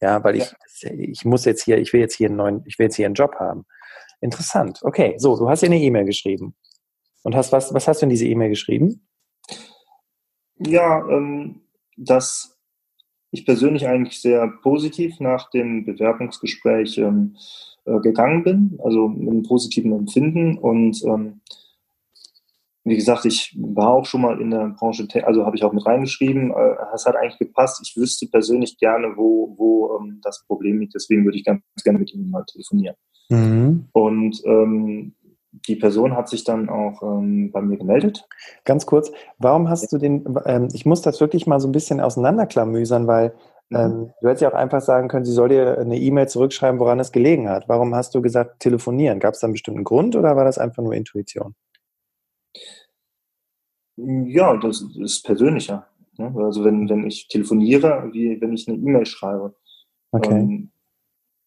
Ja, 0.00 0.22
weil 0.22 0.36
ja. 0.36 0.44
ich, 0.44 0.84
ich 0.84 1.24
muss 1.24 1.44
jetzt 1.44 1.64
hier, 1.64 1.78
ich 1.78 1.92
will 1.92 2.00
jetzt 2.00 2.14
hier 2.14 2.28
einen 2.28 2.36
neuen, 2.36 2.62
ich 2.66 2.78
will 2.78 2.86
jetzt 2.86 2.96
hier 2.96 3.06
einen 3.06 3.14
Job 3.14 3.34
haben. 3.36 3.64
Interessant. 4.20 4.80
Okay, 4.82 5.14
so, 5.18 5.36
du 5.36 5.48
hast 5.48 5.62
dir 5.62 5.66
eine 5.66 5.80
E-Mail 5.80 6.04
geschrieben. 6.04 6.54
Und 7.24 7.34
hast 7.34 7.52
was, 7.52 7.72
was 7.72 7.88
hast 7.88 8.02
du 8.02 8.06
in 8.06 8.10
diese 8.10 8.26
E-Mail 8.26 8.50
geschrieben? 8.50 9.08
Ja, 10.58 10.98
ähm, 11.08 11.61
dass 11.96 12.58
ich 13.30 13.46
persönlich 13.46 13.86
eigentlich 13.86 14.20
sehr 14.20 14.46
positiv 14.62 15.18
nach 15.20 15.50
dem 15.50 15.84
Bewerbungsgespräch 15.84 16.98
ähm, 16.98 17.36
äh, 17.84 17.98
gegangen 18.00 18.44
bin, 18.44 18.78
also 18.82 19.08
mit 19.08 19.28
einem 19.28 19.42
positiven 19.42 19.92
Empfinden 19.92 20.58
und 20.58 21.02
ähm, 21.04 21.40
wie 22.84 22.96
gesagt, 22.96 23.24
ich 23.26 23.56
war 23.56 23.90
auch 23.90 24.06
schon 24.06 24.22
mal 24.22 24.40
in 24.40 24.50
der 24.50 24.74
Branche, 24.76 25.06
also 25.24 25.46
habe 25.46 25.56
ich 25.56 25.62
auch 25.62 25.72
mit 25.72 25.86
reingeschrieben, 25.86 26.50
äh, 26.50 26.74
es 26.94 27.06
hat 27.06 27.14
eigentlich 27.14 27.38
gepasst. 27.38 27.80
Ich 27.84 27.96
wüsste 27.96 28.26
persönlich 28.26 28.76
gerne, 28.76 29.16
wo, 29.16 29.54
wo 29.56 29.98
ähm, 29.98 30.20
das 30.22 30.44
Problem 30.46 30.80
liegt, 30.80 30.94
deswegen 30.94 31.24
würde 31.24 31.38
ich 31.38 31.44
ganz 31.44 31.62
gerne 31.84 32.00
mit 32.00 32.12
ihm 32.12 32.28
mal 32.28 32.44
telefonieren. 32.44 32.96
Mhm. 33.28 33.86
Und 33.92 34.42
ähm, 34.44 35.14
die 35.52 35.76
Person 35.76 36.16
hat 36.16 36.28
sich 36.28 36.44
dann 36.44 36.68
auch 36.68 37.02
ähm, 37.02 37.52
bei 37.52 37.60
mir 37.60 37.76
gemeldet. 37.76 38.26
Ganz 38.64 38.86
kurz, 38.86 39.12
warum 39.38 39.68
hast 39.68 39.92
du 39.92 39.98
den, 39.98 40.24
ähm, 40.46 40.68
ich 40.72 40.86
muss 40.86 41.02
das 41.02 41.20
wirklich 41.20 41.46
mal 41.46 41.60
so 41.60 41.68
ein 41.68 41.72
bisschen 41.72 42.00
auseinanderklamüsern, 42.00 43.06
weil 43.06 43.34
mhm. 43.68 43.76
ähm, 43.76 44.10
du 44.20 44.28
hättest 44.28 44.42
ja 44.42 44.50
auch 44.50 44.56
einfach 44.56 44.80
sagen 44.80 45.08
können, 45.08 45.24
sie 45.24 45.32
soll 45.32 45.50
dir 45.50 45.78
eine 45.78 45.98
E-Mail 45.98 46.28
zurückschreiben, 46.28 46.80
woran 46.80 47.00
es 47.00 47.12
gelegen 47.12 47.48
hat. 47.48 47.68
Warum 47.68 47.94
hast 47.94 48.14
du 48.14 48.22
gesagt, 48.22 48.60
telefonieren? 48.60 49.20
Gab 49.20 49.34
es 49.34 49.40
da 49.40 49.46
einen 49.46 49.52
bestimmten 49.52 49.84
Grund 49.84 50.16
oder 50.16 50.36
war 50.36 50.44
das 50.44 50.58
einfach 50.58 50.82
nur 50.82 50.94
Intuition? 50.94 51.54
Ja, 53.96 54.56
das 54.56 54.82
ist 54.98 55.22
persönlicher. 55.22 55.86
Ne? 56.16 56.32
Also 56.36 56.64
wenn, 56.64 56.88
wenn 56.88 57.06
ich 57.06 57.28
telefoniere, 57.28 58.08
wie 58.12 58.40
wenn 58.40 58.54
ich 58.54 58.66
eine 58.68 58.78
E-Mail 58.78 59.06
schreibe. 59.06 59.54
Okay. 60.12 60.32
Ähm, 60.32 60.70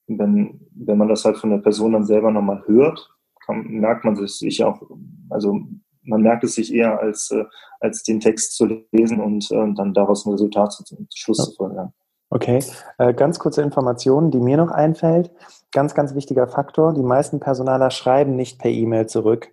wenn, 0.07 0.59
wenn 0.75 0.97
man 0.99 1.07
das 1.07 1.25
halt 1.25 1.37
von 1.37 1.49
der 1.49 1.57
Person 1.57 1.93
dann 1.93 2.05
selber 2.05 2.29
nochmal 2.31 2.63
hört, 2.67 3.14
kann, 3.45 3.63
merkt 3.67 4.05
man 4.05 4.15
sich 4.15 4.63
auch, 4.63 4.81
also 5.29 5.59
man 6.03 6.21
merkt 6.21 6.43
es 6.43 6.55
sich 6.55 6.73
eher 6.73 6.99
als, 6.99 7.31
äh, 7.31 7.45
als 7.79 8.03
den 8.03 8.19
Text 8.19 8.55
zu 8.55 8.67
lesen 8.91 9.19
und 9.19 9.49
äh, 9.51 9.73
dann 9.75 9.93
daraus 9.93 10.25
ein 10.25 10.31
Resultat 10.31 10.71
zu, 10.73 10.83
zu 10.83 10.95
Schluss 11.13 11.39
ja. 11.39 11.43
zu 11.45 11.51
folgern. 11.53 11.93
Okay, 12.29 12.63
äh, 12.97 13.13
ganz 13.13 13.39
kurze 13.39 13.61
Information, 13.61 14.31
die 14.31 14.39
mir 14.39 14.57
noch 14.57 14.71
einfällt. 14.71 15.31
Ganz, 15.71 15.93
ganz 15.93 16.15
wichtiger 16.15 16.47
Faktor. 16.47 16.93
Die 16.93 17.03
meisten 17.03 17.39
Personaler 17.39 17.91
schreiben 17.91 18.35
nicht 18.35 18.59
per 18.59 18.71
E-Mail 18.71 19.07
zurück 19.07 19.51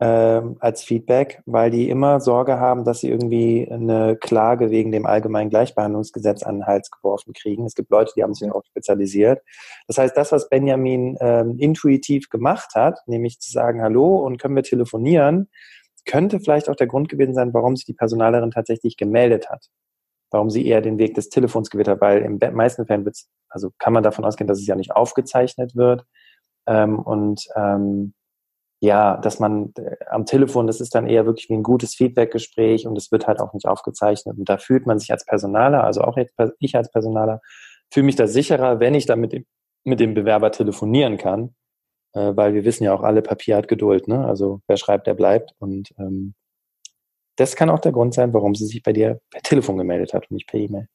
äh, 0.00 0.42
als 0.58 0.82
Feedback, 0.82 1.42
weil 1.46 1.70
die 1.70 1.88
immer 1.88 2.20
Sorge 2.20 2.58
haben, 2.58 2.84
dass 2.84 3.00
sie 3.00 3.10
irgendwie 3.10 3.68
eine 3.70 4.16
Klage 4.16 4.70
wegen 4.70 4.90
dem 4.90 5.06
allgemeinen 5.06 5.50
Gleichbehandlungsgesetz 5.50 6.42
an 6.42 6.56
den 6.56 6.66
Hals 6.66 6.90
geworfen 6.90 7.32
kriegen. 7.32 7.64
Es 7.64 7.74
gibt 7.74 7.90
Leute, 7.90 8.12
die 8.16 8.22
haben 8.22 8.34
sich 8.34 8.48
darauf 8.48 8.64
spezialisiert. 8.66 9.42
Das 9.86 9.98
heißt, 9.98 10.16
das, 10.16 10.32
was 10.32 10.48
Benjamin 10.48 11.16
ähm, 11.20 11.56
intuitiv 11.58 12.28
gemacht 12.28 12.74
hat, 12.74 12.98
nämlich 13.06 13.38
zu 13.40 13.50
sagen, 13.52 13.82
hallo 13.82 14.16
und 14.16 14.38
können 14.38 14.56
wir 14.56 14.62
telefonieren, 14.64 15.48
könnte 16.06 16.40
vielleicht 16.40 16.68
auch 16.68 16.76
der 16.76 16.86
Grund 16.86 17.08
gewesen 17.08 17.34
sein, 17.34 17.54
warum 17.54 17.76
sich 17.76 17.86
die 17.86 17.94
Personalerin 17.94 18.50
tatsächlich 18.50 18.96
gemeldet 18.96 19.48
hat. 19.48 19.68
Warum 20.30 20.50
sie 20.50 20.66
eher 20.66 20.80
den 20.80 20.98
Weg 20.98 21.14
des 21.14 21.28
Telefons 21.28 21.70
gewählt 21.70 21.88
hat, 21.88 22.00
weil 22.00 22.22
im 22.22 22.38
meisten 22.54 22.86
Fällen 22.86 23.04
wird's, 23.04 23.30
also 23.48 23.70
kann 23.78 23.92
man 23.92 24.02
davon 24.02 24.24
ausgehen, 24.24 24.48
dass 24.48 24.58
es 24.58 24.66
ja 24.66 24.74
nicht 24.74 24.90
aufgezeichnet 24.90 25.76
wird. 25.76 26.04
Ähm, 26.66 26.98
und 26.98 27.46
ähm, 27.54 28.14
ja, 28.80 29.16
dass 29.16 29.40
man 29.40 29.72
äh, 29.78 29.96
am 30.10 30.26
Telefon, 30.26 30.66
das 30.66 30.80
ist 30.80 30.94
dann 30.94 31.06
eher 31.06 31.26
wirklich 31.26 31.48
wie 31.48 31.54
ein 31.54 31.62
gutes 31.62 31.94
Feedbackgespräch 31.94 32.86
und 32.86 32.96
es 32.98 33.10
wird 33.12 33.26
halt 33.26 33.40
auch 33.40 33.52
nicht 33.54 33.66
aufgezeichnet. 33.66 34.36
Und 34.38 34.48
da 34.48 34.58
fühlt 34.58 34.86
man 34.86 34.98
sich 34.98 35.10
als 35.10 35.24
Personaler, 35.24 35.84
also 35.84 36.02
auch 36.02 36.16
jetzt 36.16 36.34
ich 36.58 36.76
als 36.76 36.90
Personaler, 36.90 37.40
fühle 37.92 38.06
mich 38.06 38.16
da 38.16 38.26
sicherer, 38.26 38.80
wenn 38.80 38.94
ich 38.94 39.06
dann 39.06 39.20
mit 39.20 39.32
dem, 39.32 39.46
mit 39.84 40.00
dem 40.00 40.14
Bewerber 40.14 40.50
telefonieren 40.52 41.16
kann, 41.16 41.54
äh, 42.14 42.32
weil 42.36 42.54
wir 42.54 42.64
wissen 42.64 42.84
ja 42.84 42.94
auch 42.94 43.02
alle, 43.02 43.22
Papier 43.22 43.56
hat 43.56 43.68
Geduld, 43.68 44.08
ne? 44.08 44.24
Also 44.26 44.60
wer 44.66 44.76
schreibt, 44.76 45.06
der 45.06 45.14
bleibt. 45.14 45.52
Und 45.58 45.92
ähm, 45.98 46.34
das 47.36 47.56
kann 47.56 47.70
auch 47.70 47.80
der 47.80 47.92
Grund 47.92 48.14
sein, 48.14 48.32
warum 48.32 48.54
sie 48.54 48.66
sich 48.66 48.82
bei 48.82 48.92
dir 48.92 49.20
per 49.30 49.42
Telefon 49.42 49.76
gemeldet 49.76 50.14
hat 50.14 50.30
und 50.30 50.34
nicht 50.34 50.48
per 50.48 50.60
E-Mail. 50.60 50.88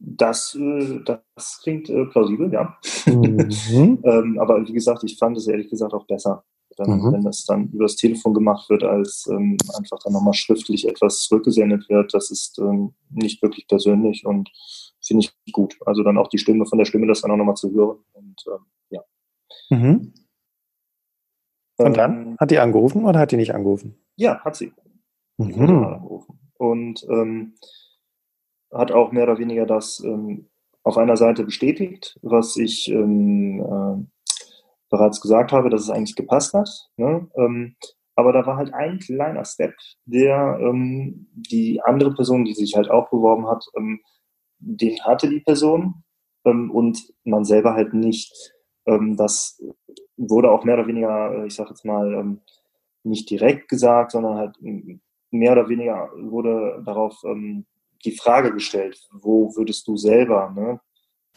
Das, 0.00 0.54
äh, 0.54 1.00
das 1.04 1.60
klingt 1.62 1.88
äh, 1.90 2.04
plausibel, 2.06 2.52
ja. 2.52 2.78
Mhm. 3.06 3.98
ähm, 4.04 4.38
aber 4.38 4.66
wie 4.66 4.72
gesagt, 4.72 5.02
ich 5.04 5.18
fand 5.18 5.36
es 5.36 5.48
ehrlich 5.48 5.68
gesagt 5.68 5.92
auch 5.92 6.06
besser, 6.06 6.44
wenn, 6.76 6.90
mhm. 6.90 7.12
wenn 7.12 7.24
das 7.24 7.44
dann 7.44 7.68
übers 7.70 7.96
Telefon 7.96 8.34
gemacht 8.34 8.70
wird, 8.70 8.84
als 8.84 9.26
ähm, 9.28 9.56
einfach 9.76 9.98
dann 10.04 10.12
nochmal 10.12 10.34
schriftlich 10.34 10.86
etwas 10.86 11.22
zurückgesendet 11.22 11.88
wird. 11.88 12.14
Das 12.14 12.30
ist 12.30 12.58
ähm, 12.58 12.94
nicht 13.10 13.42
wirklich 13.42 13.66
persönlich 13.66 14.24
und 14.24 14.50
finde 15.04 15.26
ich 15.26 15.52
gut. 15.52 15.76
Also 15.84 16.02
dann 16.02 16.18
auch 16.18 16.28
die 16.28 16.38
Stimme 16.38 16.66
von 16.66 16.78
der 16.78 16.84
Stimme, 16.84 17.06
das 17.06 17.22
dann 17.22 17.30
auch 17.30 17.36
nochmal 17.36 17.56
zu 17.56 17.72
hören. 17.72 17.98
Und 18.12 18.44
ähm, 18.46 18.66
ja. 18.90 19.00
Mhm. 19.70 20.14
Und 21.78 21.96
dann? 21.96 22.26
Ähm, 22.28 22.36
hat 22.38 22.50
die 22.50 22.58
angerufen 22.58 23.04
oder 23.04 23.20
hat 23.20 23.32
die 23.32 23.36
nicht 23.36 23.54
angerufen? 23.54 23.96
Ja, 24.16 24.40
hat 24.40 24.56
sie. 24.56 24.72
Mhm. 25.38 25.60
Angerufen. 25.60 26.38
Und 26.58 27.06
ähm, 27.08 27.54
hat 28.72 28.92
auch 28.92 29.12
mehr 29.12 29.24
oder 29.24 29.38
weniger 29.38 29.66
das 29.66 30.00
ähm, 30.04 30.48
auf 30.82 30.96
einer 30.96 31.16
Seite 31.16 31.44
bestätigt, 31.44 32.18
was 32.22 32.56
ich 32.56 32.88
ähm, 32.88 33.60
äh, 33.60 34.26
bereits 34.90 35.20
gesagt 35.20 35.52
habe, 35.52 35.70
dass 35.70 35.82
es 35.82 35.90
eigentlich 35.90 36.16
gepasst 36.16 36.54
hat. 36.54 36.68
Ne? 36.96 37.28
Ähm, 37.36 37.76
aber 38.14 38.32
da 38.32 38.46
war 38.46 38.56
halt 38.56 38.74
ein 38.74 38.98
kleiner 38.98 39.44
Step, 39.44 39.74
der 40.04 40.58
ähm, 40.60 41.28
die 41.32 41.80
andere 41.82 42.14
Person, 42.14 42.44
die 42.44 42.54
sich 42.54 42.74
halt 42.74 42.90
auch 42.90 43.10
beworben 43.10 43.46
hat, 43.46 43.64
ähm, 43.76 44.00
den 44.58 44.98
hatte 45.04 45.28
die 45.28 45.40
Person 45.40 46.02
ähm, 46.44 46.70
und 46.70 47.12
man 47.24 47.44
selber 47.44 47.74
halt 47.74 47.94
nicht. 47.94 48.54
Das 48.86 49.62
wurde 50.16 50.50
auch 50.50 50.64
mehr 50.64 50.76
oder 50.76 50.86
weniger, 50.86 51.34
äh, 51.34 51.46
ich 51.46 51.54
sage 51.54 51.68
jetzt 51.68 51.84
mal, 51.84 52.38
nicht 53.02 53.28
direkt 53.28 53.68
gesagt, 53.68 54.12
sondern 54.12 54.36
halt 54.36 54.56
mehr 55.30 55.52
oder 55.52 55.68
weniger 55.68 56.10
wurde 56.16 56.82
darauf 56.86 57.22
ähm, 57.24 57.66
die 58.04 58.12
Frage 58.12 58.52
gestellt, 58.52 58.98
wo 59.12 59.54
würdest 59.56 59.86
du 59.88 59.96
selber 59.96 60.52
ne, 60.54 60.80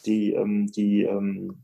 die, 0.06 0.34
ähm, 0.34 0.68
die, 0.72 1.04
ähm, 1.04 1.64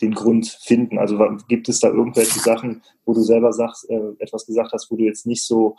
den 0.00 0.14
Grund 0.14 0.46
finden? 0.46 0.98
Also 0.98 1.18
gibt 1.48 1.68
es 1.68 1.80
da 1.80 1.88
irgendwelche 1.88 2.40
Sachen, 2.40 2.82
wo 3.04 3.14
du 3.14 3.22
selber 3.22 3.52
sagst, 3.52 3.88
äh, 3.90 4.12
etwas 4.18 4.46
gesagt 4.46 4.72
hast, 4.72 4.90
wo 4.90 4.96
du 4.96 5.04
jetzt 5.04 5.26
nicht 5.26 5.44
so 5.44 5.76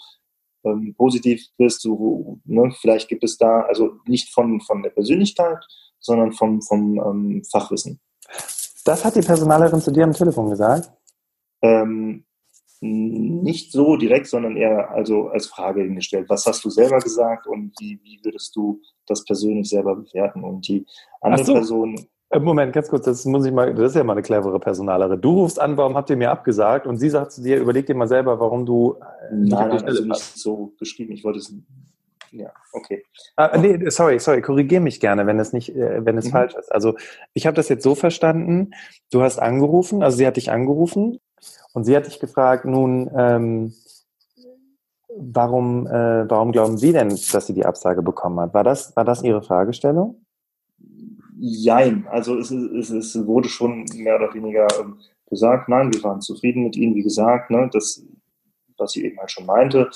ähm, 0.63 0.95
positiv 0.97 1.41
bist, 1.57 1.81
so, 1.81 1.99
wo, 1.99 2.39
ne, 2.45 2.73
vielleicht 2.79 3.07
gibt 3.07 3.23
es 3.23 3.37
da, 3.37 3.61
also 3.61 3.99
nicht 4.07 4.33
von, 4.33 4.59
von 4.61 4.81
der 4.83 4.89
Persönlichkeit, 4.89 5.63
sondern 5.99 6.31
vom, 6.31 6.61
vom 6.61 6.99
ähm, 6.99 7.43
Fachwissen. 7.49 7.99
Das 8.83 9.03
hat 9.03 9.15
die 9.15 9.21
Personalerin 9.21 9.81
zu 9.81 9.91
dir 9.91 10.03
am 10.03 10.13
Telefon 10.13 10.49
gesagt? 10.49 10.91
Ähm, 11.61 12.25
nicht 12.85 13.71
so 13.71 13.97
direkt, 13.97 14.27
sondern 14.27 14.57
eher 14.57 14.91
also 14.91 15.27
als 15.27 15.47
Frage 15.47 15.81
hingestellt. 15.81 16.29
Was 16.29 16.45
hast 16.45 16.63
du 16.63 16.69
selber 16.69 16.99
gesagt 16.99 17.47
und 17.47 17.73
wie, 17.79 17.99
wie 18.03 18.19
würdest 18.23 18.55
du 18.55 18.81
das 19.07 19.23
persönlich 19.23 19.69
selber 19.69 19.95
bewerten? 19.95 20.43
Und 20.43 20.67
die 20.67 20.85
andere 21.21 21.43
so. 21.43 21.53
Person. 21.53 21.95
Äh, 22.29 22.39
Moment, 22.39 22.73
ganz 22.73 22.89
kurz, 22.89 23.05
das 23.05 23.25
muss 23.25 23.45
ich 23.45 23.51
mal, 23.51 23.73
das 23.73 23.91
ist 23.91 23.95
ja 23.95 24.03
mal 24.03 24.13
eine 24.13 24.21
clevere 24.21 24.59
Personalerin. 24.59 25.21
Du 25.21 25.41
rufst 25.41 25.59
an, 25.59 25.77
warum 25.77 25.95
habt 25.95 26.09
ihr 26.09 26.17
mir 26.17 26.31
abgesagt? 26.31 26.87
Und 26.87 26.97
sie 26.97 27.09
sagt 27.09 27.31
zu 27.31 27.43
dir, 27.43 27.57
überleg 27.59 27.85
dir 27.85 27.95
mal 27.95 28.07
selber, 28.07 28.39
warum 28.39 28.65
du. 28.65 28.95
Äh, 28.99 29.03
nein, 29.31 29.69
nein, 29.69 29.85
also 29.85 30.03
nicht 30.03 30.37
so 30.37 30.73
beschrieben. 30.79 31.13
Ich 31.13 31.23
wollte 31.23 31.39
es 31.39 31.53
ja, 32.31 32.51
okay. 32.73 33.05
Ah, 33.37 33.57
nee, 33.57 33.89
sorry, 33.89 34.19
sorry, 34.19 34.41
korrigiere 34.41 34.81
mich 34.81 34.99
gerne, 34.99 35.25
wenn 35.25 35.39
es 35.39 35.53
nicht, 35.53 35.73
äh, 35.73 36.05
wenn 36.05 36.17
es 36.17 36.25
mhm. 36.25 36.31
falsch 36.31 36.55
ist. 36.55 36.69
Also 36.69 36.95
ich 37.33 37.47
habe 37.47 37.55
das 37.55 37.69
jetzt 37.69 37.83
so 37.83 37.95
verstanden, 37.95 38.71
du 39.09 39.21
hast 39.21 39.39
angerufen, 39.39 40.03
also 40.03 40.17
sie 40.17 40.27
hat 40.27 40.35
dich 40.35 40.51
angerufen 40.51 41.19
und 41.75 41.83
sie 41.83 41.95
hat 41.95 42.07
dich 42.07 42.21
gefragt, 42.21 42.63
nun, 42.63 43.11
ähm, 43.17 43.73
warum, 45.17 45.85
äh, 45.87 46.29
warum 46.29 46.53
glauben 46.53 46.77
Sie 46.77 46.93
denn, 46.93 47.09
dass 47.09 47.47
sie 47.47 47.53
die 47.53 47.65
Absage 47.65 48.01
bekommen 48.01 48.39
hat? 48.39 48.53
War 48.53 48.63
das, 48.63 48.95
war 48.95 49.03
das 49.03 49.23
Ihre 49.23 49.41
Fragestellung? 49.41 50.25
Jein, 51.37 52.07
also 52.07 52.37
es, 52.37 52.49
es, 52.49 52.91
es 52.91 53.27
wurde 53.27 53.49
schon 53.49 53.83
mehr 53.93 54.15
oder 54.15 54.33
weniger 54.33 54.67
ähm, 54.79 54.99
gesagt, 55.29 55.67
nein, 55.67 55.93
wir 55.93 56.01
waren 56.01 56.21
zufrieden 56.21 56.63
mit 56.63 56.77
Ihnen, 56.77 56.95
wie 56.95 57.03
gesagt, 57.03 57.51
ne, 57.51 57.69
das, 57.73 58.01
was 58.77 58.93
sie 58.93 59.03
eben 59.03 59.19
halt 59.19 59.31
schon 59.31 59.45
meinte. 59.45 59.89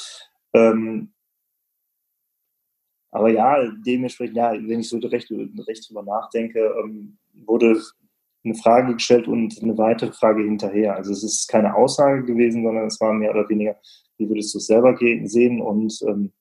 Ähm, 0.53 1.13
aber 3.09 3.29
ja, 3.29 3.71
dementsprechend, 3.86 4.36
ja, 4.36 4.51
wenn 4.51 4.81
ich 4.81 4.89
so 4.89 4.98
recht, 4.98 5.31
recht 5.31 5.89
drüber 5.89 6.03
nachdenke, 6.03 6.59
ähm, 6.83 7.17
wurde 7.45 7.81
eine 8.43 8.55
Frage 8.55 8.93
gestellt 8.93 9.27
und 9.27 9.62
eine 9.62 9.77
weitere 9.77 10.12
Frage 10.12 10.43
hinterher. 10.43 10.96
Also 10.96 11.12
es 11.12 11.24
ist 11.24 11.48
keine 11.48 11.75
Aussage 11.75 12.24
gewesen, 12.24 12.63
sondern 12.63 12.88
es 12.88 13.00
war 13.00 13.13
mehr 13.13 13.31
oder 13.31 13.48
weniger, 13.50 13.75
wie 14.17 14.29
würdest 14.29 14.53
du 14.53 14.60
es 14.60 14.67
selber 14.67 14.98
sehen 14.98 15.62
und 15.62 15.98
ähm, 16.08 16.31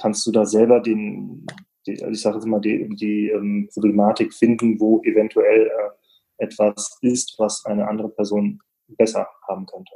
kannst 0.00 0.26
du 0.26 0.32
da 0.32 0.44
selber 0.44 0.80
den, 0.80 1.46
die, 1.86 1.92
also 2.02 2.10
ich 2.10 2.20
sage 2.20 2.36
jetzt 2.36 2.46
mal, 2.46 2.60
die, 2.60 2.88
die 2.96 3.28
ähm, 3.30 3.68
Problematik 3.72 4.32
finden, 4.32 4.78
wo 4.80 5.02
eventuell 5.02 5.66
äh, 5.66 6.44
etwas 6.44 6.98
ist, 7.02 7.34
was 7.38 7.64
eine 7.64 7.88
andere 7.88 8.10
Person 8.10 8.60
besser 8.96 9.26
haben 9.48 9.66
könnte. 9.66 9.92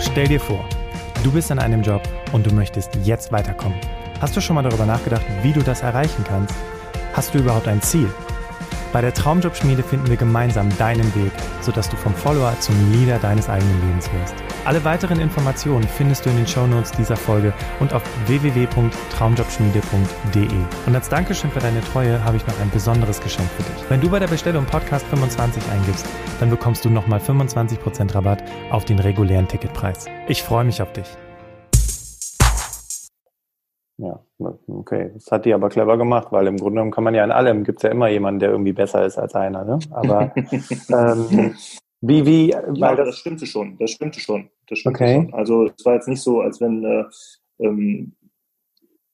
Stell 0.00 0.28
dir 0.28 0.38
vor, 0.38 0.64
du 1.24 1.32
bist 1.32 1.50
in 1.50 1.58
einem 1.58 1.82
Job 1.82 2.02
und 2.32 2.46
du 2.46 2.54
möchtest 2.54 2.94
jetzt 3.04 3.32
weiterkommen. 3.32 3.80
Hast 4.20 4.36
du 4.36 4.40
schon 4.40 4.54
mal 4.54 4.62
darüber 4.62 4.86
nachgedacht, 4.86 5.24
wie 5.42 5.52
du 5.52 5.62
das 5.62 5.82
erreichen 5.82 6.24
kannst? 6.26 6.54
Hast 7.14 7.34
du 7.34 7.38
überhaupt 7.38 7.68
ein 7.68 7.82
Ziel? 7.82 8.08
Bei 8.94 9.00
der 9.00 9.12
Traumjobschmiede 9.12 9.82
finden 9.82 10.08
wir 10.08 10.16
gemeinsam 10.16 10.68
deinen 10.78 11.12
Weg, 11.16 11.32
sodass 11.60 11.90
du 11.90 11.96
vom 11.96 12.14
Follower 12.14 12.54
zum 12.60 12.76
Leader 12.92 13.18
deines 13.18 13.48
eigenen 13.48 13.80
Lebens 13.80 14.08
wirst. 14.12 14.36
Alle 14.64 14.84
weiteren 14.84 15.18
Informationen 15.18 15.82
findest 15.82 16.24
du 16.24 16.30
in 16.30 16.36
den 16.36 16.46
Shownotes 16.46 16.92
dieser 16.92 17.16
Folge 17.16 17.52
und 17.80 17.92
auf 17.92 18.04
www.traumjobschmiede.de. 18.26 20.46
Und 20.86 20.94
als 20.94 21.08
Dankeschön 21.08 21.50
für 21.50 21.58
deine 21.58 21.80
Treue 21.80 22.22
habe 22.22 22.36
ich 22.36 22.46
noch 22.46 22.60
ein 22.60 22.70
besonderes 22.70 23.20
Geschenk 23.20 23.50
für 23.56 23.64
dich. 23.64 23.90
Wenn 23.90 24.00
du 24.00 24.08
bei 24.08 24.20
der 24.20 24.28
Bestellung 24.28 24.64
Podcast 24.64 25.04
25 25.08 25.60
eingibst, 25.72 26.06
dann 26.38 26.50
bekommst 26.50 26.84
du 26.84 26.90
nochmal 26.90 27.18
25% 27.18 28.14
Rabatt 28.14 28.44
auf 28.70 28.84
den 28.84 29.00
regulären 29.00 29.48
Ticketpreis. 29.48 30.04
Ich 30.28 30.44
freue 30.44 30.64
mich 30.64 30.80
auf 30.80 30.92
dich. 30.92 31.16
Ja, 33.96 34.20
okay. 34.66 35.12
Das 35.14 35.30
hat 35.30 35.44
die 35.44 35.54
aber 35.54 35.68
clever 35.68 35.96
gemacht, 35.96 36.28
weil 36.30 36.48
im 36.48 36.56
Grunde 36.56 36.76
genommen 36.76 36.90
kann 36.90 37.04
man 37.04 37.14
ja 37.14 37.22
in 37.24 37.30
allem, 37.30 37.62
gibt 37.62 37.78
es 37.78 37.82
ja 37.84 37.90
immer 37.90 38.08
jemanden, 38.08 38.40
der 38.40 38.50
irgendwie 38.50 38.72
besser 38.72 39.06
ist 39.06 39.18
als 39.18 39.34
einer. 39.34 39.64
Ne? 39.64 39.78
Aber 39.90 40.34
ähm, 40.90 41.54
wie, 42.00 42.26
wie, 42.26 42.50
ja, 42.50 42.94
das, 42.94 43.06
das 43.06 43.18
stimmte 43.18 43.46
schon, 43.46 43.78
das 43.78 43.92
stimmte 43.92 44.20
schon. 44.20 44.50
Das 44.66 44.80
stimmte 44.80 45.02
okay. 45.02 45.14
schon. 45.14 45.34
Also 45.34 45.66
es 45.66 45.84
war 45.84 45.94
jetzt 45.94 46.08
nicht 46.08 46.22
so, 46.22 46.40
als 46.40 46.60
wenn 46.60 46.84
äh, 46.84 47.04
ähm, 47.60 48.16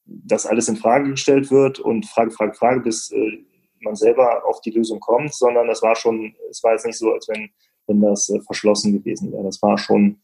das 0.07 0.47
alles 0.47 0.69
in 0.69 0.77
Frage 0.77 1.11
gestellt 1.11 1.51
wird 1.51 1.79
und 1.79 2.07
Frage, 2.07 2.31
Frage, 2.31 2.55
Frage, 2.55 2.81
bis 2.81 3.11
äh, 3.13 3.45
man 3.81 3.97
selber 3.97 4.45
auf 4.47 4.61
die 4.61 4.71
Lösung 4.71 4.99
kommt, 4.99 5.35
sondern 5.35 5.69
das 5.69 5.83
war 5.83 5.95
schon, 5.95 6.35
es 6.51 6.63
war 6.63 6.73
jetzt 6.73 6.87
nicht 6.87 6.99
so, 6.99 7.13
als 7.13 7.29
wenn, 7.29 7.51
wenn 7.87 8.01
das 8.01 8.29
äh, 8.31 8.41
verschlossen 8.41 8.93
gewesen 8.93 9.31
wäre. 9.33 9.45
Das 9.45 9.63
war 9.63 9.79
schon 9.79 10.21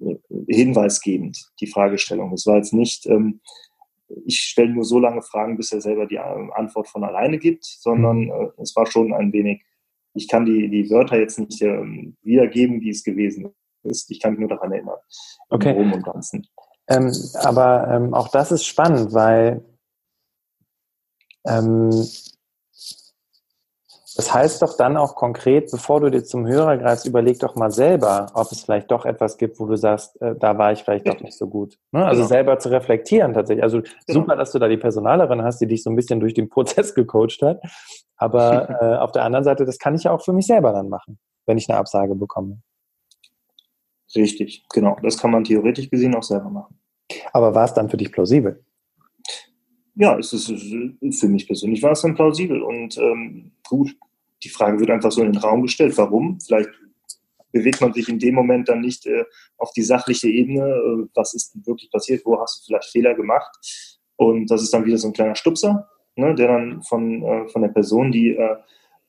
äh, 0.00 0.16
hinweisgebend, 0.48 1.38
die 1.60 1.66
Fragestellung. 1.66 2.32
Es 2.32 2.46
war 2.46 2.56
jetzt 2.56 2.72
nicht, 2.72 3.06
ähm, 3.06 3.40
ich 4.24 4.38
stelle 4.38 4.72
nur 4.72 4.84
so 4.84 4.98
lange 4.98 5.22
Fragen, 5.22 5.56
bis 5.56 5.72
er 5.72 5.80
selber 5.80 6.06
die 6.06 6.16
äh, 6.16 6.50
Antwort 6.54 6.88
von 6.88 7.04
alleine 7.04 7.38
gibt, 7.38 7.64
sondern 7.64 8.24
mhm. 8.24 8.30
äh, 8.30 8.62
es 8.62 8.74
war 8.76 8.86
schon 8.86 9.12
ein 9.12 9.32
wenig, 9.32 9.62
ich 10.14 10.28
kann 10.28 10.44
die, 10.44 10.68
die 10.68 10.90
Wörter 10.90 11.18
jetzt 11.18 11.38
nicht 11.38 11.62
ähm, 11.62 12.16
wiedergeben, 12.22 12.80
wie 12.80 12.90
es 12.90 13.04
gewesen 13.04 13.52
ist. 13.84 14.10
Ich 14.10 14.20
kann 14.20 14.32
mich 14.32 14.40
nur 14.40 14.48
daran 14.48 14.72
erinnern. 14.72 14.98
Okay. 15.48 15.80
Im 15.80 15.92
und 15.92 16.04
Ganzen. 16.04 16.46
Ähm, 16.88 17.12
aber 17.34 17.88
ähm, 17.88 18.14
auch 18.14 18.28
das 18.28 18.50
ist 18.50 18.64
spannend, 18.64 19.12
weil 19.12 19.64
ähm, 21.46 21.90
das 24.20 24.34
heißt 24.34 24.60
doch 24.60 24.76
dann 24.76 24.98
auch 24.98 25.14
konkret, 25.14 25.70
bevor 25.70 26.00
du 26.00 26.10
dir 26.10 26.22
zum 26.22 26.46
Hörer 26.46 26.76
greifst, 26.76 27.06
überleg 27.06 27.38
doch 27.38 27.54
mal 27.54 27.70
selber, 27.70 28.26
ob 28.34 28.52
es 28.52 28.60
vielleicht 28.60 28.90
doch 28.90 29.06
etwas 29.06 29.38
gibt, 29.38 29.58
wo 29.58 29.64
du 29.64 29.76
sagst, 29.76 30.20
äh, 30.20 30.36
da 30.36 30.58
war 30.58 30.72
ich 30.72 30.82
vielleicht 30.82 31.08
doch 31.08 31.18
nicht 31.22 31.38
so 31.38 31.46
gut. 31.46 31.78
Ne? 31.90 32.04
Also 32.04 32.18
genau. 32.18 32.28
selber 32.28 32.58
zu 32.58 32.68
reflektieren 32.68 33.32
tatsächlich. 33.32 33.62
Also 33.62 33.80
genau. 33.80 33.94
super, 34.08 34.36
dass 34.36 34.52
du 34.52 34.58
da 34.58 34.68
die 34.68 34.76
Personalerin 34.76 35.42
hast, 35.42 35.62
die 35.62 35.66
dich 35.66 35.82
so 35.82 35.88
ein 35.88 35.96
bisschen 35.96 36.20
durch 36.20 36.34
den 36.34 36.50
Prozess 36.50 36.94
gecoacht 36.94 37.40
hat. 37.40 37.62
Aber 38.18 38.68
äh, 38.82 38.96
auf 38.98 39.12
der 39.12 39.24
anderen 39.24 39.42
Seite, 39.42 39.64
das 39.64 39.78
kann 39.78 39.94
ich 39.94 40.04
ja 40.04 40.12
auch 40.12 40.22
für 40.22 40.34
mich 40.34 40.46
selber 40.46 40.74
dann 40.74 40.90
machen, 40.90 41.18
wenn 41.46 41.56
ich 41.56 41.70
eine 41.70 41.78
Absage 41.78 42.14
bekomme. 42.14 42.60
Richtig, 44.14 44.66
genau. 44.68 44.98
Das 45.02 45.16
kann 45.16 45.30
man 45.30 45.44
theoretisch 45.44 45.88
gesehen 45.88 46.14
auch 46.14 46.24
selber 46.24 46.50
machen. 46.50 46.78
Aber 47.32 47.54
war 47.54 47.64
es 47.64 47.72
dann 47.72 47.88
für 47.88 47.96
dich 47.96 48.12
plausibel? 48.12 48.62
Ja, 49.94 50.18
es 50.18 50.34
ist 50.34 50.52
für 51.18 51.28
mich 51.28 51.46
persönlich 51.46 51.82
war 51.82 51.92
es 51.92 52.02
dann 52.02 52.14
plausibel 52.14 52.62
und 52.62 52.98
ähm, 52.98 53.52
gut, 53.66 53.96
die 54.42 54.48
Frage 54.48 54.80
wird 54.80 54.90
einfach 54.90 55.12
so 55.12 55.22
in 55.22 55.32
den 55.32 55.42
Raum 55.42 55.62
gestellt. 55.62 55.96
Warum? 55.96 56.38
Vielleicht 56.40 56.70
bewegt 57.52 57.80
man 57.80 57.92
sich 57.92 58.08
in 58.08 58.18
dem 58.18 58.34
Moment 58.34 58.68
dann 58.68 58.80
nicht 58.80 59.06
äh, 59.06 59.24
auf 59.58 59.72
die 59.72 59.82
sachliche 59.82 60.28
Ebene. 60.28 60.62
Äh, 60.62 61.08
was 61.14 61.34
ist 61.34 61.54
denn 61.54 61.66
wirklich 61.66 61.90
passiert? 61.90 62.24
Wo 62.24 62.40
hast 62.40 62.60
du 62.60 62.66
vielleicht 62.66 62.90
Fehler 62.90 63.14
gemacht? 63.14 63.50
Und 64.16 64.50
das 64.50 64.62
ist 64.62 64.72
dann 64.72 64.84
wieder 64.84 64.98
so 64.98 65.08
ein 65.08 65.14
kleiner 65.14 65.34
Stupser, 65.34 65.88
ne, 66.16 66.34
der 66.34 66.48
dann 66.48 66.82
von, 66.82 67.22
äh, 67.22 67.48
von 67.48 67.62
der 67.62 67.70
Person, 67.70 68.12
die 68.12 68.36
äh, 68.36 68.56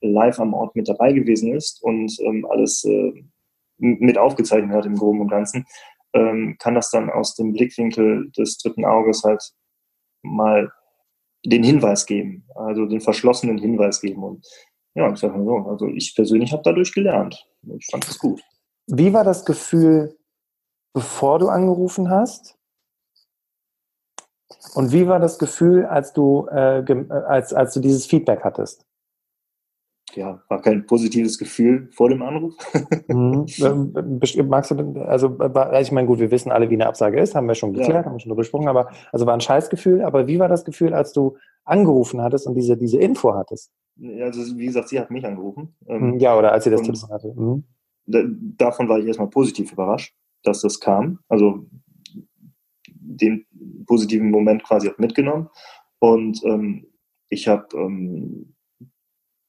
live 0.02 0.40
am 0.40 0.54
Ort 0.54 0.76
mit 0.76 0.90
dabei 0.90 1.14
gewesen 1.14 1.54
ist 1.54 1.84
und 1.84 2.18
ähm, 2.22 2.46
alles 2.50 2.84
äh, 2.86 3.12
mit 3.78 4.18
aufgezeichnet 4.18 4.76
hat 4.76 4.86
im 4.86 4.96
Groben 4.96 5.22
und 5.22 5.28
Ganzen, 5.28 5.66
ähm, 6.14 6.56
kann 6.60 6.76
das 6.76 6.92
dann 6.92 7.10
aus 7.10 7.36
dem 7.36 7.54
Blickwinkel 7.54 8.32
des 8.32 8.58
dritten 8.58 8.86
Auges 8.86 9.24
halt 9.24 9.44
mal 10.24 10.72
den 11.46 11.64
Hinweis 11.64 12.06
geben, 12.06 12.46
also 12.56 12.86
den 12.86 13.02
verschlossenen 13.02 13.58
Hinweis 13.58 14.02
geben. 14.02 14.24
Und 14.24 14.48
ja, 14.96 15.12
ich 15.12 15.20
sage 15.20 15.38
mal 15.38 15.46
so, 15.46 15.70
also 15.70 15.88
ich 15.88 16.16
persönlich 16.16 16.52
habe 16.52 16.64
dadurch 16.64 16.94
gelernt. 16.94 17.48
Ich 17.78 17.88
fand 17.90 18.08
das 18.08 18.20
gut. 18.20 18.42
Wie 18.88 19.14
war 19.14 19.24
das 19.24 19.46
Gefühl, 19.46 20.18
bevor 20.94 21.40
du 21.40 21.50
angerufen 21.50 22.10
hast? 22.10 22.58
Und 24.76 24.92
wie 24.92 25.08
war 25.08 25.20
das 25.20 25.40
Gefühl, 25.40 25.86
als 25.86 26.14
du, 26.14 26.48
äh, 26.52 26.80
äh 26.80 27.10
als, 27.10 27.54
als 27.54 27.74
du 27.74 27.80
dieses 27.80 28.06
Feedback 28.06 28.44
hattest? 28.44 28.86
ja, 30.16 30.42
war 30.48 30.62
kein 30.62 30.86
positives 30.86 31.38
Gefühl 31.38 31.90
vor 31.92 32.10
dem 32.10 32.22
Anruf. 32.22 32.54
mhm. 33.08 33.46
Ähm, 33.62 34.48
magst 34.48 34.72
du, 34.72 35.02
also, 35.02 35.38
ich 35.80 35.92
meine, 35.92 36.08
gut, 36.08 36.20
wir 36.20 36.32
wissen 36.32 36.52
alle, 36.52 36.70
wie 36.70 36.76
eine 36.76 36.88
Absage 36.88 37.20
ist, 37.20 37.36
haben 37.36 37.48
wir 37.48 37.56
schon 37.56 37.74
geklärt, 37.74 38.04
ja. 38.04 38.06
haben 38.06 38.14
wir 38.14 38.20
schon 38.20 38.30
drüber 38.30 38.42
gesprochen, 38.42 38.68
aber, 38.68 38.90
also 39.12 39.26
war 39.26 39.34
ein 39.34 39.42
Scheißgefühl, 39.42 40.02
aber 40.02 40.28
wie 40.28 40.40
war 40.40 40.48
das 40.48 40.66
Gefühl, 40.66 40.94
als 40.94 41.14
du 41.14 41.38
angerufen 41.64 42.22
hattest 42.22 42.48
und 42.48 42.56
diese, 42.56 42.78
diese 42.78 43.00
Info 43.00 43.34
hattest? 43.34 43.72
Also, 44.20 44.58
wie 44.58 44.66
gesagt, 44.66 44.90
sie 44.90 45.00
hat 45.00 45.12
mich 45.12 45.26
angerufen. 45.26 45.76
Ähm, 45.88 46.18
ja, 46.20 46.38
oder 46.38 46.52
als 46.52 46.64
sie 46.64 46.70
das 46.70 46.82
Telefon 46.82 47.10
hatte. 47.10 47.34
Mhm. 47.36 47.64
davon 48.58 48.90
war 48.90 49.00
ich 49.00 49.06
erstmal 49.06 49.30
positiv 49.30 49.72
überrascht, 49.74 50.16
dass 50.44 50.62
das 50.62 50.80
kam. 50.80 51.20
Also, 51.28 51.66
den 52.84 53.46
positiven 53.86 54.32
Moment 54.32 54.64
quasi 54.64 54.90
auch 54.90 54.98
mitgenommen. 54.98 55.50
Und 56.00 56.42
ähm, 56.46 56.88
ich 57.30 57.48
habe 57.48 57.68
ähm, 57.76 58.56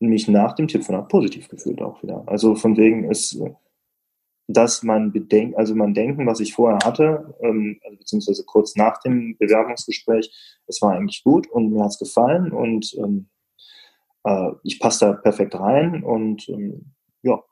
mich 0.01 0.29
nach 0.29 0.55
dem 0.55 0.69
Telefonat 0.69 1.09
positiv 1.09 1.49
gefühlt 1.49 1.81
auch 1.81 2.03
wieder. 2.03 2.25
Also 2.27 2.55
von 2.55 2.77
wegen 2.77 3.11
ist, 3.11 3.41
dass 4.49 4.83
man 4.83 5.13
bedenkt, 5.13 5.57
also 5.57 5.75
man 5.75 5.95
denken, 5.95 6.27
was 6.27 6.41
ich 6.41 6.55
vorher 6.55 6.79
hatte, 6.85 7.35
ähm, 7.41 7.79
also 7.85 7.97
beziehungsweise 7.97 8.45
kurz 8.45 8.77
nach 8.77 9.01
dem 9.01 9.37
Bewerbungsgespräch, 9.39 10.31
es 10.67 10.83
war 10.83 10.93
eigentlich 10.93 11.23
gut 11.25 11.49
und 11.51 11.73
mir 11.73 11.83
hat 11.83 11.91
es 11.91 11.99
gefallen 11.99 12.53
und 12.53 12.95
ähm, 12.99 13.29
äh, 14.25 14.51
ich 14.63 14.81
passe 14.81 15.07
da 15.07 15.13
perfekt 15.13 15.55
rein 15.55 16.03
und 16.03 16.49
ähm, 16.49 16.93
ja, 17.23 17.43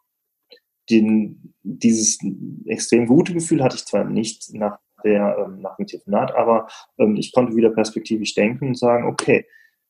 den, 0.91 1.55
dieses 1.63 2.19
extrem 2.67 3.07
gute 3.07 3.33
Gefühl 3.33 3.63
hatte 3.63 3.77
ich 3.77 3.85
zwar 3.85 4.05
nicht 4.05 4.53
nach 4.55 4.79
der, 5.05 5.37
ähm, 5.39 5.61
nach 5.61 5.77
dem 5.77 5.87
Telefonat, 5.87 6.35
aber 6.35 6.69
ähm, 6.99 7.17
ich 7.17 7.33
konnte 7.33 7.57
wieder 7.57 7.71
perspektivisch 7.71 8.35
denken 8.35 8.69
und 8.69 8.79
sagen, 8.79 9.07
okay, 9.07 9.47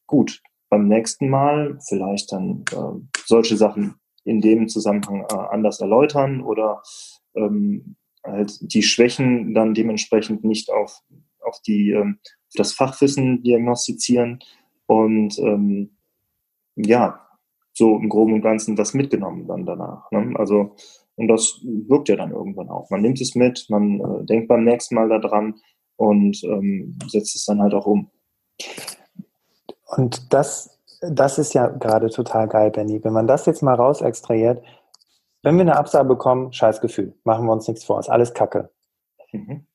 gut, 0.07 0.43
beim 0.69 0.87
nächsten 0.87 1.29
Mal 1.29 1.79
vielleicht 1.89 2.33
dann 2.33 2.65
äh, 2.73 3.19
solche 3.27 3.57
Sachen 3.57 4.00
in 4.25 4.41
dem 4.41 4.69
Zusammenhang 4.69 5.27
äh, 5.31 5.35
anders 5.35 5.81
erläutern 5.81 6.43
oder 6.43 6.83
ähm, 7.35 7.97
halt 8.25 8.59
die 8.61 8.83
Schwächen 8.83 9.55
dann 9.55 9.75
dementsprechend 9.75 10.45
nicht 10.45 10.71
auf, 10.71 11.01
auf, 11.41 11.61
die, 11.63 11.91
ähm, 11.91 12.19
auf 12.25 12.55
das 12.55 12.73
Fachwissen 12.73 13.43
diagnostizieren 13.43 14.41
und 14.87 15.39
ähm, 15.39 15.97
ja, 16.77 17.27
so 17.73 17.97
im 17.97 18.09
Groben 18.09 18.35
und 18.35 18.43
Ganzen 18.43 18.77
das 18.77 18.95
mitgenommen 18.95 19.47
dann 19.47 19.65
danach. 19.65 20.11
Ne? 20.11 20.35
Also, 20.37 20.75
und 21.17 21.29
das 21.29 21.61
wirkt 21.63 22.09
ja 22.09 22.17
dann 22.17 22.33
irgendwann 22.33 22.69
auch. 22.69 22.91
Man 22.91 23.03
nimmt 23.03 23.21
es 23.21 23.35
mit, 23.35 23.67
man 23.69 24.01
äh, 24.01 24.25
denkt 24.25 24.49
beim 24.49 24.65
nächsten 24.65 24.95
Mal 24.95 25.09
daran 25.09 25.61
und 25.97 26.43
ähm, 26.45 26.99
setzt 27.09 27.37
es 27.37 27.45
dann 27.45 27.61
halt 27.61 27.75
auch 27.75 27.87
um. 27.87 28.11
Und 29.97 30.33
das, 30.33 30.80
das 31.01 31.39
ist 31.39 31.55
ja 31.55 31.69
gerade 31.69 32.11
total 32.11 32.49
geil, 32.49 32.71
Benny. 32.71 33.03
Wenn 33.03 33.13
man 33.13 33.27
das 33.27 33.47
jetzt 33.47 33.63
mal 33.63 33.75
raus 33.75 34.01
extrahiert, 34.03 34.63
wenn 35.43 35.57
wir 35.57 35.63
eine 35.63 35.77
Absage 35.77 36.07
bekommen, 36.07 36.53
scheiß 36.53 36.81
Gefühl, 36.81 37.15
machen 37.25 37.47
wir 37.47 37.53
uns 37.53 37.67
nichts 37.67 37.85
vor, 37.85 37.99
ist 37.99 38.11
alles 38.11 38.35
Kacke. 38.35 38.71
Mhm. 39.33 39.67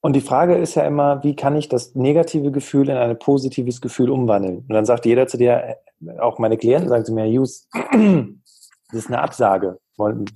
Und 0.00 0.12
die 0.12 0.20
Frage 0.20 0.56
ist 0.56 0.74
ja 0.74 0.84
immer, 0.84 1.22
wie 1.24 1.34
kann 1.34 1.56
ich 1.56 1.68
das 1.68 1.94
negative 1.94 2.52
Gefühl 2.52 2.90
in 2.90 2.96
ein 2.96 3.18
positives 3.18 3.80
Gefühl 3.80 4.10
umwandeln? 4.10 4.58
Und 4.58 4.68
dann 4.68 4.84
sagt 4.84 5.06
jeder 5.06 5.26
zu 5.26 5.38
dir, 5.38 5.78
auch 6.18 6.38
meine 6.38 6.58
Klienten 6.58 6.90
sagen 6.90 7.04
zu 7.04 7.14
mir, 7.14 7.26
Jus, 7.26 7.68
das 7.92 8.98
ist 8.98 9.08
eine 9.08 9.22
Absage. 9.22 9.80
Wollen, 9.96 10.26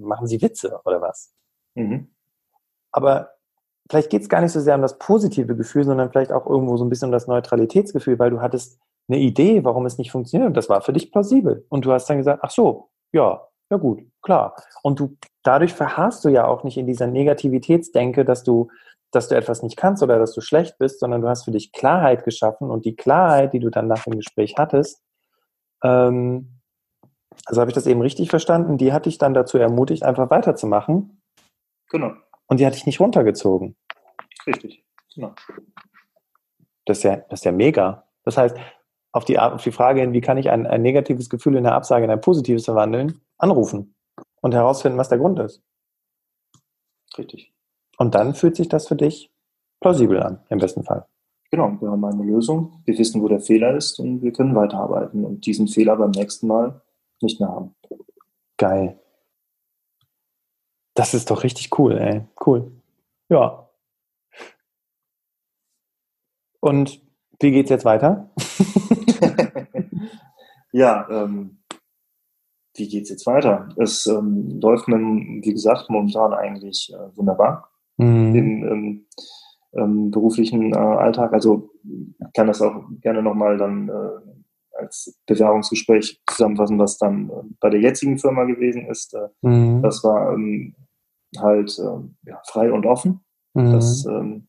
machen 0.00 0.26
Sie 0.26 0.42
Witze 0.42 0.80
oder 0.84 1.00
was? 1.00 1.32
Mhm. 1.74 2.10
Aber 2.92 3.30
vielleicht 3.90 4.10
geht 4.10 4.22
es 4.22 4.28
gar 4.28 4.42
nicht 4.42 4.52
so 4.52 4.60
sehr 4.60 4.74
um 4.74 4.82
das 4.82 4.98
positive 4.98 5.56
Gefühl, 5.56 5.84
sondern 5.84 6.10
vielleicht 6.10 6.32
auch 6.32 6.46
irgendwo 6.46 6.76
so 6.76 6.84
ein 6.84 6.90
bisschen 6.90 7.06
um 7.06 7.12
das 7.12 7.26
Neutralitätsgefühl, 7.26 8.18
weil 8.18 8.30
du 8.30 8.40
hattest 8.40 8.78
eine 9.08 9.18
Idee, 9.18 9.64
warum 9.64 9.86
es 9.86 9.98
nicht 9.98 10.10
funktioniert 10.10 10.48
und 10.48 10.56
das 10.56 10.68
war 10.68 10.80
für 10.82 10.92
dich 10.92 11.10
plausibel. 11.10 11.64
Und 11.68 11.84
du 11.84 11.92
hast 11.92 12.06
dann 12.06 12.18
gesagt, 12.18 12.40
ach 12.42 12.50
so, 12.50 12.90
ja, 13.12 13.46
ja 13.70 13.76
gut, 13.76 14.02
klar. 14.22 14.54
Und 14.82 15.00
du, 15.00 15.16
dadurch 15.42 15.72
verharrst 15.72 16.24
du 16.24 16.28
ja 16.28 16.46
auch 16.46 16.64
nicht 16.64 16.76
in 16.76 16.86
dieser 16.86 17.06
Negativitätsdenke, 17.06 18.24
dass 18.24 18.42
du, 18.44 18.68
dass 19.10 19.28
du 19.28 19.36
etwas 19.36 19.62
nicht 19.62 19.76
kannst 19.76 20.02
oder 20.02 20.18
dass 20.18 20.34
du 20.34 20.40
schlecht 20.40 20.78
bist, 20.78 21.00
sondern 21.00 21.22
du 21.22 21.28
hast 21.28 21.44
für 21.44 21.50
dich 21.50 21.72
Klarheit 21.72 22.24
geschaffen 22.24 22.70
und 22.70 22.84
die 22.84 22.96
Klarheit, 22.96 23.52
die 23.52 23.60
du 23.60 23.70
dann 23.70 23.88
nach 23.88 24.04
dem 24.04 24.16
Gespräch 24.16 24.54
hattest, 24.58 25.02
ähm, 25.82 26.58
also 27.46 27.60
habe 27.60 27.70
ich 27.70 27.74
das 27.74 27.86
eben 27.86 28.00
richtig 28.00 28.30
verstanden, 28.30 28.78
die 28.78 28.92
hat 28.92 29.06
dich 29.06 29.18
dann 29.18 29.34
dazu 29.34 29.58
ermutigt, 29.58 30.02
einfach 30.02 30.30
weiterzumachen. 30.30 31.22
Genau. 31.90 32.12
Und 32.46 32.60
die 32.60 32.66
hat 32.66 32.74
dich 32.74 32.86
nicht 32.86 33.00
runtergezogen. 33.00 33.76
Richtig, 34.46 34.84
genau. 35.14 35.34
Das 36.84 36.98
ist 36.98 37.04
ja, 37.04 37.16
das 37.16 37.40
ist 37.40 37.44
ja 37.44 37.52
mega. 37.52 38.06
Das 38.24 38.36
heißt, 38.36 38.56
auf 39.12 39.24
die, 39.24 39.38
auf 39.38 39.62
die 39.62 39.72
Frage 39.72 40.00
hin, 40.00 40.12
wie 40.12 40.20
kann 40.20 40.36
ich 40.36 40.50
ein, 40.50 40.66
ein 40.66 40.82
negatives 40.82 41.30
Gefühl 41.30 41.56
in 41.56 41.64
der 41.64 41.74
Absage 41.74 42.04
in 42.04 42.10
ein 42.10 42.20
positives 42.20 42.64
verwandeln, 42.64 43.20
anrufen 43.38 43.94
und 44.40 44.54
herausfinden, 44.54 44.98
was 44.98 45.08
der 45.08 45.18
Grund 45.18 45.38
ist. 45.38 45.62
Richtig. 47.16 47.52
Und 47.96 48.14
dann 48.14 48.34
fühlt 48.34 48.56
sich 48.56 48.68
das 48.68 48.86
für 48.86 48.96
dich 48.96 49.30
plausibel 49.80 50.22
an, 50.22 50.40
im 50.50 50.58
besten 50.58 50.84
Fall. 50.84 51.06
Genau, 51.50 51.76
wir 51.80 51.90
haben 51.90 52.04
eine 52.04 52.22
Lösung, 52.22 52.82
wir 52.84 52.98
wissen, 52.98 53.22
wo 53.22 53.28
der 53.28 53.40
Fehler 53.40 53.74
ist 53.74 53.98
und 53.98 54.22
wir 54.22 54.32
können 54.32 54.54
weiterarbeiten 54.54 55.24
und 55.24 55.46
diesen 55.46 55.66
Fehler 55.66 55.96
beim 55.96 56.10
nächsten 56.10 56.46
Mal 56.46 56.82
nicht 57.22 57.40
mehr 57.40 57.48
haben. 57.48 57.74
Geil. 58.58 59.00
Das 60.94 61.14
ist 61.14 61.30
doch 61.30 61.44
richtig 61.44 61.78
cool, 61.78 61.96
ey. 61.96 62.26
Cool. 62.44 62.70
Ja. 63.28 63.70
Und 66.60 67.00
wie 67.40 67.50
geht's 67.50 67.70
jetzt 67.70 67.84
weiter? 67.84 68.30
ja, 70.72 71.06
ähm, 71.10 71.58
wie 72.74 72.88
geht's 72.88 73.10
jetzt 73.10 73.26
weiter? 73.26 73.68
Es 73.76 74.06
ähm, 74.06 74.60
läuft 74.60 74.88
mir, 74.88 74.98
wie 74.98 75.52
gesagt, 75.52 75.90
momentan 75.90 76.32
eigentlich 76.32 76.92
äh, 76.92 77.16
wunderbar 77.16 77.70
mhm. 77.96 78.34
im 78.34 78.64
ähm, 78.64 79.06
ähm, 79.72 80.10
beruflichen 80.10 80.72
äh, 80.72 80.76
Alltag. 80.76 81.32
Also 81.32 81.70
kann 82.34 82.46
das 82.46 82.62
auch 82.62 82.84
gerne 83.00 83.22
nochmal 83.22 83.58
dann 83.58 83.88
äh, 83.88 84.78
als 84.78 85.18
Bewerbungsgespräch 85.26 86.22
zusammenfassen, 86.26 86.78
was 86.78 86.98
dann 86.98 87.30
äh, 87.30 87.42
bei 87.60 87.70
der 87.70 87.80
jetzigen 87.80 88.18
Firma 88.18 88.44
gewesen 88.44 88.86
ist. 88.86 89.14
Äh, 89.14 89.28
mhm. 89.42 89.82
Das 89.82 90.02
war 90.04 90.32
ähm, 90.32 90.74
halt 91.36 91.78
äh, 91.78 92.30
ja, 92.30 92.40
frei 92.46 92.72
und 92.72 92.86
offen. 92.86 93.20
Mhm. 93.54 93.72
Das 93.72 94.06
ähm, 94.06 94.48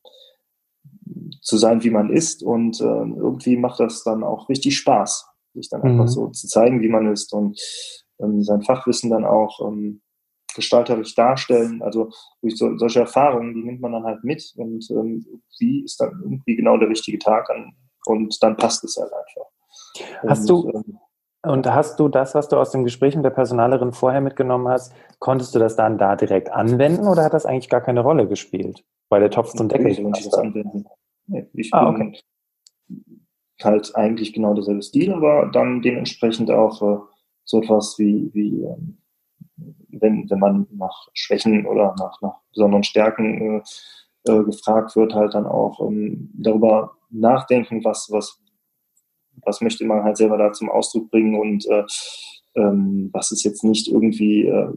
zu 1.41 1.57
sein, 1.57 1.83
wie 1.83 1.89
man 1.89 2.09
ist. 2.09 2.43
Und 2.43 2.79
äh, 2.81 2.83
irgendwie 2.83 3.57
macht 3.57 3.79
das 3.79 4.03
dann 4.03 4.23
auch 4.23 4.49
richtig 4.49 4.77
Spaß, 4.77 5.27
sich 5.53 5.69
dann 5.69 5.81
mhm. 5.81 5.91
einfach 5.91 6.07
so 6.07 6.27
zu 6.27 6.47
zeigen, 6.47 6.81
wie 6.81 6.89
man 6.89 7.11
ist 7.11 7.33
und 7.33 7.59
ähm, 8.19 8.43
sein 8.43 8.61
Fachwissen 8.61 9.09
dann 9.09 9.25
auch 9.25 9.59
ähm, 9.67 10.01
gestalterisch 10.55 11.15
darstellen. 11.15 11.81
Also 11.81 12.09
durch 12.41 12.57
so, 12.57 12.77
solche 12.77 13.01
Erfahrungen, 13.01 13.53
die 13.53 13.63
nimmt 13.63 13.81
man 13.81 13.91
dann 13.91 14.03
halt 14.03 14.23
mit 14.23 14.53
und 14.55 14.89
ähm, 14.91 15.25
irgendwie 15.27 15.83
ist 15.83 15.99
dann 16.01 16.19
irgendwie 16.23 16.55
genau 16.55 16.77
der 16.77 16.89
richtige 16.89 17.19
Tag 17.19 17.49
an, 17.49 17.73
und 18.05 18.41
dann 18.41 18.57
passt 18.57 18.83
es 18.83 18.97
halt 18.97 19.11
einfach. 19.13 20.27
Hast 20.27 20.49
und, 20.49 20.65
du 20.65 20.71
ähm, 20.71 20.99
und 21.43 21.67
hast 21.67 21.99
du 21.99 22.09
das, 22.09 22.35
was 22.35 22.49
du 22.49 22.57
aus 22.57 22.71
dem 22.71 22.83
Gespräch 22.83 23.15
mit 23.15 23.23
der 23.23 23.29
Personalerin 23.29 23.93
vorher 23.93 24.21
mitgenommen 24.21 24.67
hast, 24.67 24.93
konntest 25.19 25.55
du 25.55 25.59
das 25.59 25.75
dann 25.75 25.97
da 25.97 26.15
direkt 26.15 26.51
anwenden 26.51 27.07
oder 27.07 27.23
hat 27.23 27.33
das 27.33 27.45
eigentlich 27.45 27.69
gar 27.69 27.81
keine 27.81 28.01
Rolle 28.01 28.27
gespielt? 28.27 28.83
Weil 29.09 29.21
der 29.21 29.31
Topf 29.31 29.53
zum 29.53 29.69
Deckel. 29.69 29.87
Ich 29.91 30.25
das 30.25 30.33
anwenden. 30.33 30.85
Ich 31.53 31.73
ah, 31.73 31.91
bin 31.91 32.07
okay. 32.07 32.19
halt 33.63 33.95
eigentlich 33.95 34.33
genau 34.33 34.53
derselbe 34.53 34.81
Stil, 34.81 35.13
aber 35.13 35.49
dann 35.51 35.81
dementsprechend 35.81 36.51
auch 36.51 36.81
äh, 36.81 37.01
so 37.43 37.61
etwas 37.61 37.97
wie, 37.97 38.29
wie 38.33 38.63
ähm, 38.63 38.97
wenn, 39.89 40.29
wenn 40.29 40.39
man 40.39 40.67
nach 40.71 41.07
Schwächen 41.13 41.65
oder 41.65 41.95
nach, 41.97 42.21
nach 42.21 42.39
besonderen 42.51 42.83
Stärken 42.83 43.61
äh, 44.25 44.31
äh, 44.31 44.43
gefragt 44.43 44.95
wird, 44.95 45.13
halt 45.13 45.33
dann 45.33 45.45
auch 45.45 45.79
ähm, 45.79 46.29
darüber 46.33 46.97
nachdenken, 47.09 47.83
was, 47.83 48.09
was, 48.11 48.41
was 49.43 49.61
möchte 49.61 49.85
man 49.85 50.03
halt 50.03 50.17
selber 50.17 50.37
da 50.37 50.51
zum 50.51 50.69
Ausdruck 50.69 51.09
bringen 51.09 51.35
und 51.39 51.65
äh, 51.67 51.83
ähm, 52.55 53.09
was 53.13 53.31
ist 53.31 53.43
jetzt 53.43 53.63
nicht 53.63 53.87
irgendwie 53.87 54.45
äh, 54.45 54.73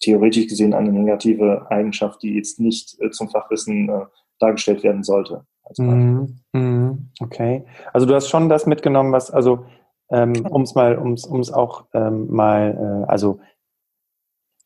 theoretisch 0.00 0.48
gesehen 0.48 0.74
eine 0.74 0.92
negative 0.92 1.70
Eigenschaft, 1.70 2.22
die 2.22 2.34
jetzt 2.34 2.60
nicht 2.60 3.00
äh, 3.00 3.10
zum 3.10 3.30
Fachwissen 3.30 3.90
dargestellt 4.38 4.82
werden 4.82 5.04
sollte. 5.04 5.46
Mm, 5.78 6.24
mm, 6.52 7.10
okay. 7.20 7.64
Also 7.92 8.06
du 8.06 8.14
hast 8.14 8.28
schon 8.28 8.48
das 8.48 8.66
mitgenommen, 8.66 9.12
was, 9.12 9.30
also 9.30 9.64
Ähm, 10.12 10.44
um 10.50 10.62
es 10.62 10.74
mal, 10.74 10.98
um 10.98 11.14
es 11.14 11.52
auch 11.52 11.86
ähm, 11.94 12.28
mal, 12.30 13.04
äh, 13.06 13.10
also 13.10 13.40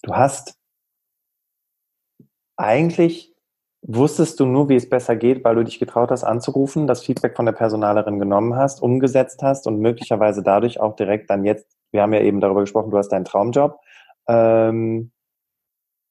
du 0.02 0.14
hast 0.16 0.56
eigentlich 2.56 3.32
wusstest 3.82 4.40
du 4.40 4.46
nur, 4.46 4.68
wie 4.68 4.74
es 4.74 4.88
besser 4.88 5.14
geht, 5.16 5.44
weil 5.44 5.54
du 5.54 5.64
dich 5.64 5.78
getraut 5.78 6.10
hast 6.10 6.24
anzurufen, 6.24 6.86
das 6.88 7.04
Feedback 7.04 7.36
von 7.36 7.46
der 7.46 7.52
Personalerin 7.52 8.18
genommen 8.18 8.56
hast, 8.56 8.82
umgesetzt 8.82 9.42
hast 9.42 9.66
und 9.66 9.78
möglicherweise 9.80 10.42
dadurch 10.42 10.80
auch 10.80 10.96
direkt 10.96 11.30
dann 11.30 11.44
jetzt, 11.44 11.66
wir 11.92 12.02
haben 12.02 12.12
ja 12.12 12.20
eben 12.20 12.40
darüber 12.40 12.60
gesprochen, 12.62 12.90
du 12.90 12.98
hast 12.98 13.10
deinen 13.10 13.24
Traumjob, 13.24 13.78
ähm, 14.28 15.12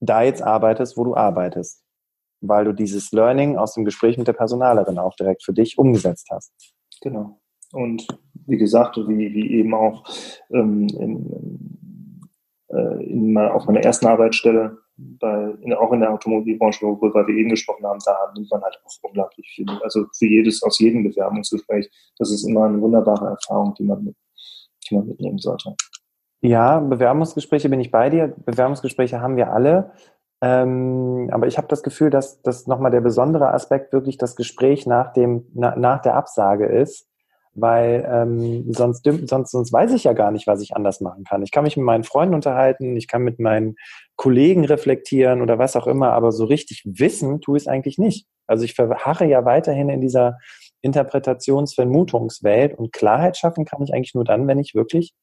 da 0.02 0.24
jetzt 0.24 0.42
arbeitest, 0.44 0.98
wo 0.98 1.06
du 1.06 1.16
arbeitest, 1.16 1.85
weil 2.48 2.66
du 2.66 2.74
dieses 2.74 3.12
Learning 3.12 3.58
aus 3.58 3.74
dem 3.74 3.86
Gespräch 3.86 4.18
mit 4.18 4.28
der 4.28 4.34
Personalerin 4.34 5.00
auch 5.00 5.16
direkt 5.16 5.44
für 5.44 5.54
dich 5.54 5.78
umgesetzt 5.78 6.28
hast. 6.32 6.54
Genau. 7.02 7.40
Und 7.72 8.08
wie 8.48 8.58
gesagt, 8.58 8.98
wie, 8.98 9.34
wie 9.34 9.52
eben 9.60 9.74
auch 9.74 10.04
ähm, 10.52 10.88
in, 10.88 12.22
äh, 12.70 13.04
in, 13.06 13.38
auf 13.38 13.66
meiner 13.66 13.84
ersten 13.84 14.08
Arbeitsstelle, 14.08 14.78
bei, 14.98 15.54
in, 15.62 15.74
auch 15.74 15.92
in 15.92 16.00
der 16.00 16.14
Automobilbranche, 16.14 16.86
worüber 16.86 17.28
wir 17.28 17.36
eben 17.36 17.50
gesprochen 17.50 17.86
haben, 17.86 18.00
da 18.06 18.18
nimmt 18.36 18.50
man 18.50 18.62
halt 18.62 18.80
auch 18.84 18.92
unglaublich 19.02 19.48
viel. 19.54 19.66
Also 19.84 20.06
für 20.18 20.26
jedes, 20.26 20.64
aus 20.64 20.80
jedem 20.80 21.04
Bewerbungsgespräch, 21.04 21.90
das 22.18 22.32
ist 22.32 22.48
immer 22.48 22.66
eine 22.66 22.80
wunderbare 22.80 23.28
Erfahrung, 23.28 23.74
die 23.78 23.84
man, 23.84 24.04
mit, 24.04 24.16
die 24.90 24.96
man 24.96 25.08
mitnehmen 25.08 25.38
sollte. 25.38 25.76
Ja, 26.42 26.80
Bewerbungsgespräche 26.80 27.70
bin 27.70 27.80
ich 27.80 27.92
bei 27.92 28.10
dir. 28.10 28.34
Bewerbungsgespräche 28.46 29.20
haben 29.20 29.36
wir 29.36 29.52
alle. 29.52 29.92
Ähm, 30.46 31.30
aber 31.32 31.48
ich 31.48 31.58
habe 31.58 31.68
das 31.68 31.82
Gefühl, 31.82 32.12
dass 32.12 32.44
das 32.44 32.68
nochmal 32.68 32.92
der 32.92 33.02
besondere 33.02 33.52
Aspekt 33.52 33.92
wirklich 33.94 34.20
das 34.20 34.36
Gespräch 34.36 34.86
nach, 34.86 35.12
dem, 35.14 35.48
na, 35.56 35.76
nach 35.76 36.02
der 36.04 36.16
Absage 36.16 36.68
ist 36.68 37.08
weil 37.56 38.06
ähm, 38.12 38.72
sonst, 38.74 39.06
sonst, 39.06 39.52
sonst 39.52 39.74
weiß 39.74 39.94
ich 39.94 40.04
ja 40.04 40.14
gar 40.14 40.32
nicht, 40.32 40.46
was 40.46 40.62
ich 40.62 40.76
anders 40.76 41.00
machen 41.00 41.24
kann. 41.24 41.42
Ich 41.42 41.52
kann 41.52 41.64
mich 41.64 41.78
mit 41.78 41.86
meinen 41.86 42.04
Freunden 42.04 42.36
unterhalten, 42.36 42.98
ich 42.98 43.08
kann 43.08 43.22
mit 43.24 43.40
meinen 43.40 43.76
Kollegen 44.18 44.66
reflektieren 44.66 45.42
oder 45.42 45.58
was 45.58 45.78
auch 45.78 45.88
immer, 45.88 46.12
aber 46.12 46.34
so 46.34 46.44
richtig 46.44 46.84
wissen 46.86 47.40
tue 47.40 47.58
ich 47.58 47.64
es 47.64 47.68
eigentlich 47.68 47.98
nicht. 47.98 48.28
Also 48.46 48.66
ich 48.66 48.74
verharre 48.74 49.26
ja 49.26 49.46
weiterhin 49.46 49.88
in 49.90 50.02
dieser 50.02 50.38
Interpretations-Vermutungswelt 50.82 52.78
und 52.78 52.92
Klarheit 52.92 53.38
schaffen 53.38 53.64
kann 53.64 53.82
ich 53.82 53.94
eigentlich 53.94 54.16
nur 54.16 54.26
dann, 54.26 54.48
wenn 54.48 54.60
ich 54.60 54.76
wirklich 54.76 55.14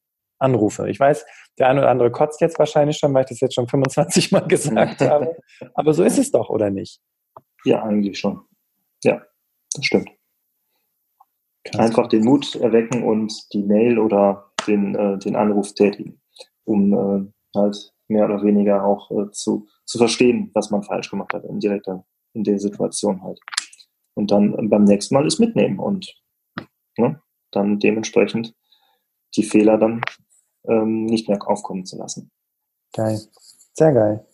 anrufe. 0.42 0.88
Ich 0.88 0.98
weiß, 0.98 1.24
der 1.58 1.68
eine 1.68 1.80
oder 1.80 1.90
andere 1.90 2.10
kotzt 2.10 2.40
jetzt 2.40 2.58
wahrscheinlich 2.58 2.98
schon, 2.98 3.14
weil 3.14 3.22
ich 3.22 3.28
das 3.28 3.40
jetzt 3.40 3.54
schon 3.54 3.68
25 3.68 4.32
Mal 4.32 4.40
gesagt 4.48 5.00
habe. 5.08 5.36
Aber 5.74 5.94
so 5.94 6.02
ist 6.02 6.18
es 6.18 6.30
doch, 6.30 6.50
oder 6.50 6.70
nicht? 6.70 7.00
Ja, 7.64 7.82
eigentlich 7.82 8.18
schon. 8.18 8.40
Ja, 9.04 9.22
das 9.74 9.84
stimmt. 9.84 10.10
Krass. 11.64 11.80
Einfach 11.80 12.08
den 12.08 12.24
Mut 12.24 12.56
erwecken 12.56 13.04
und 13.04 13.32
die 13.52 13.62
Mail 13.62 13.98
oder 13.98 14.52
den, 14.66 14.94
äh, 14.94 15.18
den 15.18 15.36
Anruf 15.36 15.74
tätigen, 15.74 16.20
um 16.64 16.92
äh, 16.92 17.58
halt 17.58 17.92
mehr 18.08 18.24
oder 18.24 18.42
weniger 18.42 18.84
auch 18.84 19.10
äh, 19.10 19.30
zu, 19.30 19.68
zu 19.84 19.98
verstehen, 19.98 20.50
was 20.54 20.70
man 20.70 20.82
falsch 20.82 21.10
gemacht 21.10 21.32
hat 21.32 21.44
in 21.44 21.60
direkter, 21.60 22.04
in 22.34 22.42
der 22.42 22.58
Situation 22.58 23.22
halt. 23.22 23.38
Und 24.14 24.30
dann 24.30 24.68
beim 24.68 24.84
nächsten 24.84 25.14
Mal 25.14 25.26
ist 25.26 25.38
mitnehmen 25.38 25.78
und 25.78 26.14
ne, 26.98 27.20
dann 27.52 27.78
dementsprechend 27.78 28.54
die 29.36 29.44
Fehler 29.44 29.78
dann 29.78 30.02
ähm, 30.64 31.06
nicht 31.06 31.28
mehr 31.28 31.38
aufkommen 31.46 31.84
zu 31.84 31.96
lassen. 31.96 32.30
Geil. 32.92 33.20
Sehr 33.74 33.92
geil. 33.92 34.26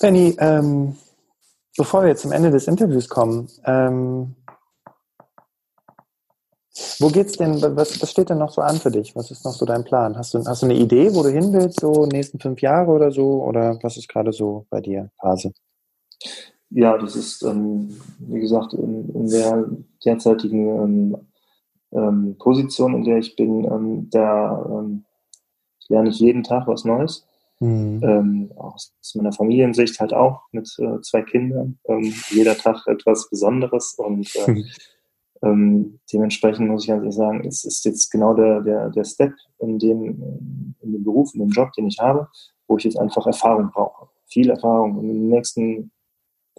Benny, 0.00 0.36
ähm, 0.38 0.96
bevor 1.76 2.04
wir 2.04 2.16
zum 2.16 2.32
Ende 2.32 2.50
des 2.50 2.68
Interviews 2.68 3.08
kommen, 3.08 3.48
ähm, 3.64 4.36
wo 7.00 7.08
geht's 7.08 7.36
denn, 7.36 7.60
was, 7.60 8.00
was 8.00 8.10
steht 8.10 8.30
denn 8.30 8.38
noch 8.38 8.52
so 8.52 8.60
an 8.60 8.76
für 8.76 8.90
dich? 8.90 9.16
Was 9.16 9.30
ist 9.30 9.44
noch 9.44 9.52
so 9.52 9.64
dein 9.64 9.84
Plan? 9.84 10.16
Hast 10.16 10.34
du, 10.34 10.44
hast 10.44 10.62
du 10.62 10.66
eine 10.66 10.76
Idee, 10.76 11.14
wo 11.14 11.22
du 11.22 11.30
hin 11.30 11.52
willst, 11.52 11.80
so 11.80 12.06
nächsten 12.06 12.38
fünf 12.38 12.60
Jahre 12.60 12.92
oder 12.92 13.10
so? 13.10 13.42
Oder 13.42 13.78
was 13.82 13.96
ist 13.96 14.08
gerade 14.08 14.32
so 14.32 14.66
bei 14.70 14.80
dir, 14.80 15.10
Phase? 15.20 15.52
Ja, 16.70 16.98
das 16.98 17.16
ist, 17.16 17.42
ähm, 17.42 17.96
wie 18.18 18.40
gesagt, 18.40 18.74
in, 18.74 19.08
in 19.14 19.28
der 19.28 19.68
derzeitigen 20.04 20.68
ähm, 20.82 21.16
ähm, 21.92 22.36
Position, 22.38 22.94
in 22.94 23.04
der 23.04 23.18
ich 23.18 23.34
bin, 23.36 23.64
ähm, 23.64 24.10
da 24.10 24.64
ähm, 24.68 25.04
lerne 25.88 26.10
ich 26.10 26.20
jeden 26.20 26.42
Tag 26.42 26.66
was 26.66 26.84
Neues. 26.84 27.26
Mhm. 27.60 28.00
Ähm, 28.04 28.52
aus 28.56 28.92
meiner 29.16 29.32
Familiensicht 29.32 29.98
halt 29.98 30.14
auch 30.14 30.42
mit 30.52 30.68
äh, 30.78 31.00
zwei 31.00 31.22
Kindern. 31.22 31.78
Ähm, 31.86 32.14
jeder 32.30 32.56
Tag 32.56 32.86
etwas 32.86 33.28
Besonderes 33.30 33.94
und 33.98 34.32
äh, 34.36 34.62
Ähm, 35.42 36.00
dementsprechend 36.12 36.68
muss 36.68 36.82
ich 36.82 36.88
ganz 36.88 37.00
ehrlich 37.02 37.14
sagen, 37.14 37.46
es 37.46 37.64
ist 37.64 37.84
jetzt 37.84 38.10
genau 38.10 38.34
der, 38.34 38.60
der, 38.60 38.90
der 38.90 39.04
Step 39.04 39.32
in 39.58 39.78
dem, 39.78 40.74
in 40.80 40.92
dem 40.92 41.04
Beruf, 41.04 41.32
in 41.34 41.40
dem 41.40 41.50
Job, 41.50 41.72
den 41.72 41.86
ich 41.86 41.98
habe, 42.00 42.28
wo 42.66 42.76
ich 42.76 42.84
jetzt 42.84 42.98
einfach 42.98 43.26
Erfahrung 43.26 43.70
brauche. 43.70 44.08
Viel 44.26 44.50
Erfahrung 44.50 44.98
und 44.98 45.08
in 45.08 45.14
den 45.14 45.28
nächsten 45.28 45.90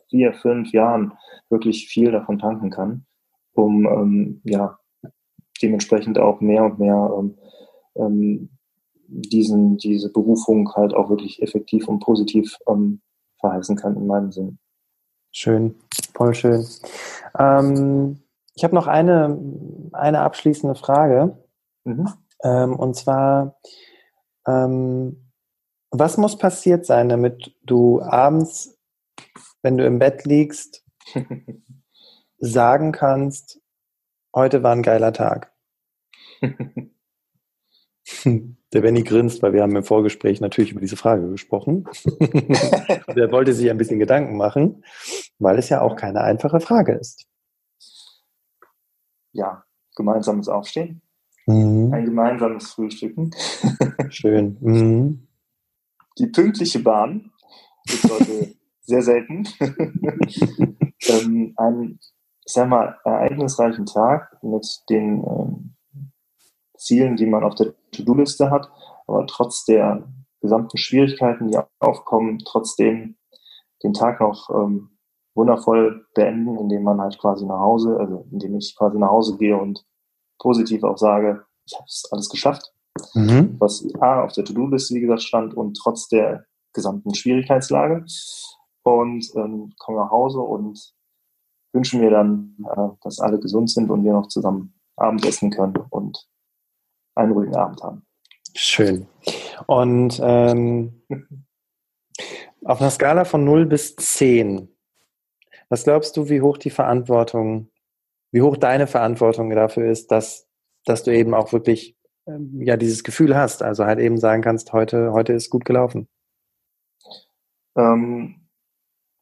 vier, 0.09 0.33
fünf 0.33 0.71
Jahren 0.71 1.13
wirklich 1.49 1.87
viel 1.87 2.11
davon 2.11 2.39
tanken 2.39 2.69
kann, 2.69 3.05
um 3.53 3.85
ähm, 3.85 4.41
ja 4.43 4.79
dementsprechend 5.61 6.17
auch 6.17 6.39
mehr 6.39 6.63
und 6.63 6.79
mehr 6.79 7.13
ähm, 7.17 7.37
ähm, 7.95 8.49
diesen, 9.09 9.77
diese 9.77 10.11
Berufung 10.11 10.71
halt 10.75 10.93
auch 10.93 11.09
wirklich 11.09 11.41
effektiv 11.41 11.87
und 11.87 11.99
positiv 11.99 12.57
ähm, 12.67 13.01
verheißen 13.39 13.75
kann 13.75 13.95
in 13.95 14.07
meinem 14.07 14.31
Sinn. 14.31 14.59
Schön, 15.31 15.75
voll 16.13 16.33
schön. 16.33 16.65
Ähm, 17.37 18.19
ich 18.55 18.63
habe 18.63 18.75
noch 18.75 18.87
eine, 18.87 19.39
eine 19.93 20.21
abschließende 20.21 20.75
Frage. 20.75 21.37
Mhm. 21.83 22.09
Ähm, 22.43 22.75
und 22.75 22.95
zwar, 22.95 23.59
ähm, 24.47 25.31
was 25.91 26.17
muss 26.17 26.37
passiert 26.37 26.85
sein, 26.85 27.09
damit 27.09 27.55
du 27.63 28.01
abends, 28.01 28.77
wenn 29.61 29.77
du 29.77 29.85
im 29.85 29.99
Bett 29.99 30.25
liegst, 30.25 30.83
sagen 32.37 32.91
kannst, 32.91 33.61
heute 34.33 34.63
war 34.63 34.71
ein 34.71 34.83
geiler 34.83 35.13
Tag? 35.13 35.53
Der 38.73 38.81
Benny 38.81 39.03
grinst, 39.03 39.41
weil 39.41 39.53
wir 39.53 39.63
haben 39.63 39.75
im 39.75 39.83
Vorgespräch 39.83 40.41
natürlich 40.41 40.71
über 40.71 40.81
diese 40.81 40.95
Frage 40.95 41.27
gesprochen. 41.29 41.85
Der 43.15 43.31
wollte 43.31 43.53
sich 43.53 43.69
ein 43.69 43.77
bisschen 43.77 43.97
Gedanken 43.99 44.37
machen, 44.37 44.83
weil 45.39 45.57
es 45.57 45.69
ja 45.69 45.81
auch 45.81 45.95
keine 45.95 46.21
einfache 46.21 46.59
Frage 46.59 46.93
ist 46.93 47.29
ja, 49.31 49.63
gemeinsames 49.95 50.47
Aufstehen, 50.47 51.01
mhm. 51.45 51.91
ein 51.93 52.05
gemeinsames 52.05 52.71
Frühstücken. 52.71 53.31
Schön. 54.09 54.57
Mhm. 54.59 55.27
Die 56.17 56.27
pünktliche 56.27 56.79
Bahn 56.79 57.31
ist 57.85 58.09
heute 58.09 58.55
sehr 58.81 59.01
selten. 59.01 59.47
ähm, 61.07 61.53
ein, 61.57 61.99
ich 62.45 62.53
sag 62.53 62.67
mal, 62.67 62.97
ereignisreichen 63.05 63.85
Tag 63.85 64.37
mit 64.43 64.65
den 64.89 65.23
ähm, 65.23 65.58
Zielen, 66.79 67.15
die 67.15 67.25
man 67.25 67.43
auf 67.43 67.55
der 67.55 67.73
To-Do-Liste 67.91 68.49
hat, 68.49 68.69
aber 69.07 69.27
trotz 69.27 69.65
der 69.65 70.03
gesamten 70.41 70.77
Schwierigkeiten, 70.77 71.49
die 71.49 71.59
aufkommen, 71.79 72.39
trotzdem 72.45 73.17
den 73.83 73.93
Tag 73.93 74.21
noch 74.21 74.49
ähm, 74.49 74.91
wundervoll 75.35 76.05
beenden, 76.15 76.57
indem 76.57 76.83
man 76.83 77.01
halt 77.01 77.17
quasi 77.19 77.45
nach 77.45 77.59
Hause, 77.59 77.97
also 77.99 78.25
indem 78.31 78.57
ich 78.57 78.75
quasi 78.77 78.97
nach 78.97 79.09
Hause 79.09 79.37
gehe 79.37 79.57
und 79.57 79.85
positiv 80.39 80.83
auch 80.83 80.97
sage, 80.97 81.43
ich 81.65 81.75
habe 81.75 81.85
es 81.87 82.07
alles 82.11 82.29
geschafft. 82.29 82.73
Mhm. 83.13 83.55
Was 83.59 83.85
A 83.99 84.23
auf 84.23 84.33
der 84.33 84.45
To-Do-Liste, 84.45 84.95
wie 84.95 85.01
gesagt, 85.01 85.23
stand 85.23 85.53
und 85.53 85.77
trotz 85.77 86.07
der 86.07 86.45
gesamten 86.73 87.13
Schwierigkeitslage. 87.13 88.05
Und 88.83 89.29
ähm, 89.35 89.73
komme 89.77 89.99
nach 89.99 90.11
Hause 90.11 90.39
und 90.39 90.93
wünsche 91.73 91.97
mir 91.97 92.09
dann, 92.09 92.55
äh, 92.75 92.89
dass 93.03 93.19
alle 93.19 93.39
gesund 93.39 93.69
sind 93.69 93.89
und 93.89 94.03
wir 94.03 94.13
noch 94.13 94.27
zusammen 94.27 94.73
Abendessen 94.95 95.51
können 95.51 95.77
und 95.89 96.28
einen 97.19 97.33
ruhigen 97.33 97.55
Abend 97.55 97.81
haben. 97.83 98.05
Schön. 98.55 99.07
Und 99.67 100.19
ähm, 100.23 101.01
auf 102.63 102.81
einer 102.81 102.89
Skala 102.89 103.25
von 103.25 103.43
0 103.43 103.65
bis 103.65 103.95
10, 103.95 104.69
was 105.69 105.83
glaubst 105.83 106.17
du, 106.17 106.29
wie 106.29 106.41
hoch 106.41 106.57
die 106.57 106.71
Verantwortung, 106.71 107.69
wie 108.31 108.41
hoch 108.41 108.57
deine 108.57 108.87
Verantwortung 108.87 109.49
dafür 109.51 109.89
ist, 109.89 110.11
dass, 110.11 110.47
dass 110.85 111.03
du 111.03 111.13
eben 111.13 111.33
auch 111.33 111.53
wirklich 111.53 111.95
ähm, 112.27 112.61
ja 112.61 112.77
dieses 112.77 113.03
Gefühl 113.03 113.35
hast, 113.35 113.63
also 113.63 113.85
halt 113.85 113.99
eben 113.99 114.17
sagen 114.17 114.41
kannst, 114.41 114.73
heute, 114.73 115.13
heute 115.13 115.33
ist 115.33 115.49
gut 115.49 115.65
gelaufen? 115.65 116.07
Ähm, 117.75 118.47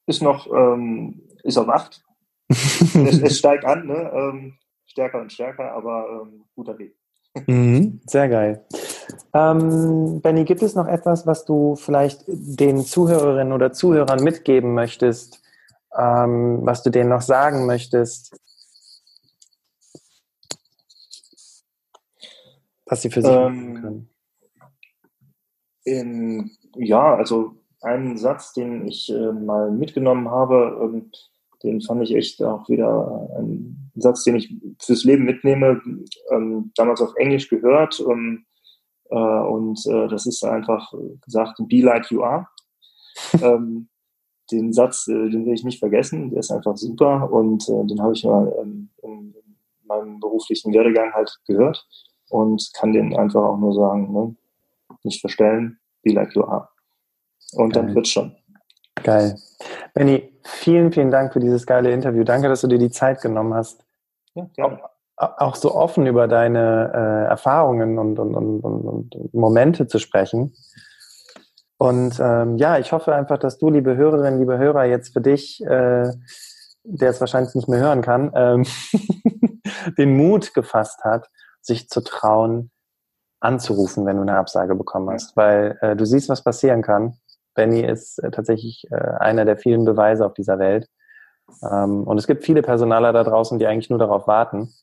ist 0.08 0.22
noch, 0.22 0.48
ähm, 0.48 1.22
ist 1.44 1.58
auf 1.58 1.70
acht. 1.70 2.04
es, 2.50 3.22
es, 3.22 3.38
steigt 3.38 3.66
an, 3.66 3.88
ne? 3.88 4.12
Ähm, 4.14 4.58
stärker 4.86 5.20
und 5.20 5.34
stärker, 5.34 5.74
aber 5.74 6.22
ähm, 6.24 6.46
guter 6.56 6.78
Weg. 6.80 6.97
Mhm, 7.46 8.02
sehr 8.06 8.30
geil. 8.30 8.66
Ähm, 9.34 10.22
Benny, 10.22 10.46
gibt 10.46 10.64
es 10.64 10.76
noch 10.76 10.88
etwas, 10.88 11.28
was 11.28 11.46
du 11.46 11.76
vielleicht 11.76 12.24
den 12.28 12.82
Zuhörerinnen 12.82 13.54
oder 13.54 13.72
Zuhörern 13.72 14.24
mitgeben 14.24 14.74
möchtest, 14.74 15.42
ähm, 15.98 16.60
was 16.64 16.84
du 16.84 16.90
denen 16.90 17.10
noch 17.10 17.22
sagen 17.22 17.66
möchtest? 17.66 18.36
was 22.90 23.02
sie 23.02 23.10
für 23.10 23.22
sich 23.22 23.32
ähm, 23.32 23.74
können. 23.76 24.10
In, 25.84 26.52
ja, 26.76 27.16
also 27.16 27.56
ein 27.82 28.18
Satz, 28.18 28.54
den 28.54 28.88
ich 28.88 29.12
äh, 29.12 29.32
mal 29.32 29.72
mitgenommen 29.72 30.30
habe, 30.30 30.80
ähm, 30.82 31.12
den 31.64 31.82
fand 31.82 32.04
ich 32.04 32.16
echt 32.16 32.42
auch 32.44 32.68
wieder 32.70 33.30
ein 33.38 33.87
Satz, 34.02 34.24
den 34.24 34.36
ich 34.36 34.54
fürs 34.82 35.04
Leben 35.04 35.26
mitnehme, 35.26 35.82
ähm, 36.32 36.72
damals 36.76 37.02
auf 37.02 37.16
Englisch 37.16 37.50
gehört. 37.50 38.00
Ähm, 38.00 38.46
äh, 39.10 39.16
und 39.16 39.80
äh, 39.88 40.08
das 40.08 40.26
ist 40.26 40.44
einfach 40.44 40.94
gesagt, 41.22 41.60
be 41.68 41.82
like 41.82 42.12
you 42.12 42.24
are. 42.24 42.48
ähm, 43.42 43.90
den 44.52 44.74
Satz, 44.74 45.08
äh, 45.08 45.30
den 45.30 45.46
will 45.46 45.54
ich 45.54 45.64
nicht 45.64 45.80
vergessen, 45.80 46.30
der 46.30 46.40
ist 46.40 46.52
einfach 46.52 46.78
super 46.78 47.32
und 47.32 47.68
äh, 47.68 47.86
den 47.86 48.02
habe 48.02 48.14
ich 48.14 48.24
mal 48.24 48.54
ähm, 48.62 48.90
in, 49.04 49.34
in, 49.34 49.58
meinem 49.86 50.20
beruflichen 50.20 50.74
Werdegang 50.74 51.14
halt 51.14 51.40
gehört 51.48 51.88
und 52.30 52.70
kann 52.74 52.92
den 52.92 53.16
einfach 53.16 53.42
auch 53.42 53.58
nur 53.58 53.74
sagen, 53.74 54.12
ne? 54.12 54.36
nicht 55.04 55.22
verstellen, 55.22 55.80
be 56.04 56.12
like 56.12 56.36
you 56.36 56.44
are. 56.44 56.68
Und 57.54 57.74
Geil. 57.74 57.86
dann 57.86 57.96
wird's 57.96 58.10
schon. 58.10 58.36
Geil. 59.04 59.38
Benny, 59.94 60.34
vielen, 60.44 60.92
vielen 60.92 61.12
Dank 61.12 61.32
für 61.32 61.40
dieses 61.40 61.66
geile 61.66 61.92
Interview. 61.92 62.26
Danke, 62.26 62.50
dass 62.50 62.62
du 62.62 62.68
dir 62.68 62.80
die 62.80 62.90
Zeit 62.90 63.22
genommen 63.22 63.54
hast. 63.54 63.87
Ja, 64.38 64.48
gerne. 64.56 64.80
Auch, 65.16 65.56
so 65.56 65.74
offen 65.74 66.06
über 66.06 66.28
deine 66.28 66.92
äh, 66.94 67.30
Erfahrungen 67.30 67.98
und, 67.98 68.20
und, 68.20 68.36
und, 68.36 68.62
und, 68.64 69.34
Momente 69.34 69.88
zu 69.88 69.98
sprechen. 69.98 70.54
Und 71.80 72.20
ähm, 72.20 72.58
ja, 72.58 72.78
ich 72.78 72.92
hoffe 72.92 73.16
einfach, 73.16 73.40
dass 73.40 73.58
du, 73.58 73.72
liebe 73.72 73.96
Hörerinnen, 73.96 74.40
liebe 74.40 74.60
Hörer, 74.60 74.86
jetzt 74.86 75.14
für 75.14 75.22
dich, 75.22 75.60
äh, 75.66 76.12
der 76.84 77.10
es 77.10 77.20
wahrscheinlich 77.20 77.56
nicht 77.56 77.68
mehr 77.68 77.80
hören 77.80 78.04
kann, 78.04 78.32
ähm, 78.36 78.66
den 79.98 80.16
Mut 80.16 80.54
gefasst 80.54 81.04
hat, 81.04 81.28
sich 81.62 81.90
zu 81.90 82.02
trauen, 82.02 82.70
anzurufen, 83.40 84.06
wenn 84.06 84.18
du 84.18 84.22
eine 84.22 84.38
Absage 84.38 84.76
bekommen 84.76 85.10
hast. 85.10 85.36
Weil 85.36 85.80
äh, 85.82 85.96
du 85.96 86.06
siehst, 86.06 86.30
was 86.30 86.44
passieren 86.44 86.84
kann. 86.84 87.18
Benny 87.56 87.82
ist 87.82 88.20
äh, 88.20 88.30
tatsächlich 88.30 88.86
äh, 88.92 88.96
einer 88.96 89.46
der 89.46 89.58
vielen 89.58 89.84
Beweise 89.84 90.28
auf 90.28 90.36
dieser 90.36 90.60
Welt. 90.60 90.88
Ähm, 91.64 92.04
und 92.04 92.18
es 92.18 92.28
gibt 92.28 92.44
viele 92.44 92.62
Personaler 92.62 93.14
da 93.14 93.24
draußen, 93.24 93.60
die 93.60 93.68
eigentlich 93.68 93.90
nur 93.90 94.00
darauf 94.00 94.28
warten 94.28 94.74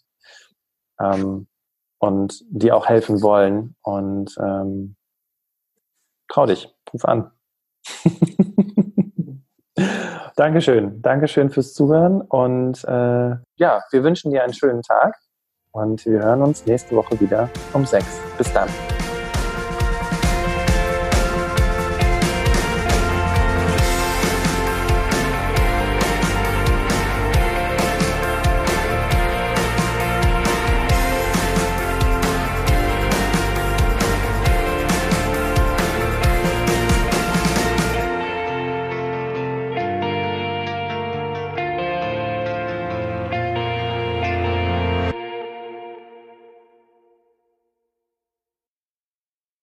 ähm, 1.00 1.46
und 1.98 2.44
die 2.48 2.72
auch 2.72 2.87
helfen 2.87 3.22
wollen. 3.22 3.77
Und 3.83 4.37
ähm, 4.40 4.96
trau 6.29 6.46
dich, 6.46 6.74
ruf 6.92 7.05
an. 7.05 7.31
Dankeschön. 10.37 11.00
Dankeschön 11.00 11.50
fürs 11.50 11.74
Zuhören. 11.74 12.20
Und 12.20 12.85
äh, 12.85 13.37
ja, 13.57 13.83
wir 13.90 14.03
wünschen 14.03 14.33
dir 14.33 14.42
einen 14.42 14.55
schönen 14.55 14.83
Tag 14.83 15.16
und 15.70 16.05
wir 16.07 16.22
hören 16.22 16.42
uns 16.42 16.66
nächste 16.66 16.96
Woche 16.96 17.20
wieder 17.20 17.48
um 17.72 17.87
sechs. 17.87 18.20
Bis 18.37 18.53
dann. 18.53 18.68